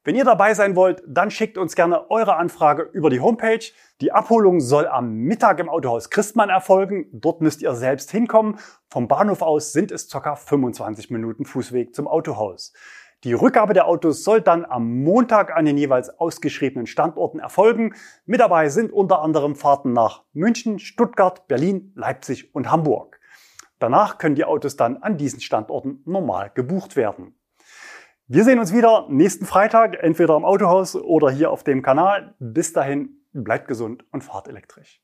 Wenn 0.06 0.16
ihr 0.16 0.24
dabei 0.24 0.54
sein 0.54 0.78
wollt, 0.78 1.04
dann 1.06 1.30
schickt 1.30 1.58
uns 1.58 1.76
gerne 1.76 2.10
eure 2.10 2.38
Anfrage 2.38 2.84
über 2.94 3.10
die 3.10 3.20
Homepage. 3.20 3.66
Die 4.00 4.14
Abholung 4.14 4.62
soll 4.62 4.88
am 4.88 5.12
Mittag 5.12 5.60
im 5.60 5.68
Autohaus 5.68 6.10
Christmann 6.10 6.48
erfolgen. 6.48 7.10
Dort 7.12 7.42
müsst 7.42 7.62
ihr 7.62 7.76
selbst 7.76 8.12
hinkommen. 8.12 8.60
Vom 8.88 9.10
Bahnhof 9.10 9.42
aus 9.42 9.74
sind 9.74 9.92
es 9.92 10.08
ca. 10.10 10.38
25 10.38 11.10
Minuten 11.10 11.44
Fußweg 11.44 11.94
zum 11.94 12.08
Autohaus. 12.08 12.72
Die 13.26 13.34
Rückgabe 13.34 13.74
der 13.74 13.88
Autos 13.88 14.24
soll 14.24 14.40
dann 14.40 14.66
am 14.66 15.02
Montag 15.02 15.52
an 15.52 15.66
den 15.66 15.80
jeweils 15.80 16.12
ausgeschriebenen 16.12 16.86
Standorten 16.86 17.40
erfolgen. 17.40 17.96
Mit 18.28 18.40
dabei 18.40 18.70
sind 18.70 18.94
unter 18.94 19.24
anderem 19.24 19.56
Fahrten 19.56 19.94
nach 19.94 20.22
München, 20.34 20.78
Stuttgart, 20.78 21.48
Berlin, 21.48 21.92
Leipzig 21.96 22.54
und 22.54 22.70
Hamburg. 22.70 23.20
Danach 23.80 24.20
können 24.20 24.36
die 24.36 24.46
Autos 24.46 24.76
dann 24.76 24.98
an 24.98 25.18
diesen 25.18 25.42
Standorten 25.42 26.04
normal 26.06 26.52
gebucht 26.54 26.96
werden. 26.96 27.34
Wir 28.28 28.44
sehen 28.44 28.60
uns 28.60 28.72
wieder 28.72 29.08
nächsten 29.10 29.48
Freitag, 29.48 29.98
entweder 30.04 30.38
im 30.38 30.46
Autohaus 30.46 30.96
oder 30.96 31.32
hier 31.32 31.50
auf 31.50 31.64
dem 31.64 31.82
Kanal. 31.82 32.36
Bis 32.38 32.74
dahin, 32.74 33.24
bleibt 33.34 33.68
gesund 33.68 34.06
und 34.12 34.24
fahrt 34.24 34.48
elektrisch. 34.48 35.02